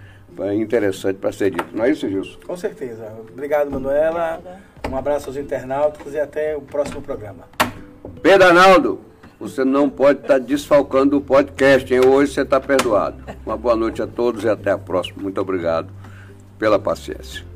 [0.54, 1.76] interessante para ser dito.
[1.76, 2.38] Não é isso, Gilson?
[2.46, 3.12] Com certeza.
[3.32, 4.40] Obrigado, Manuela.
[4.88, 7.48] Um abraço aos internautas e até o próximo programa.
[8.22, 9.00] Pedro Arnaldo,
[9.40, 12.00] você não pode estar tá desfalcando o podcast, hein?
[12.06, 13.24] Hoje você está perdoado.
[13.44, 15.20] Uma boa noite a todos e até a próxima.
[15.20, 15.99] Muito obrigado
[16.60, 17.49] pela paciência.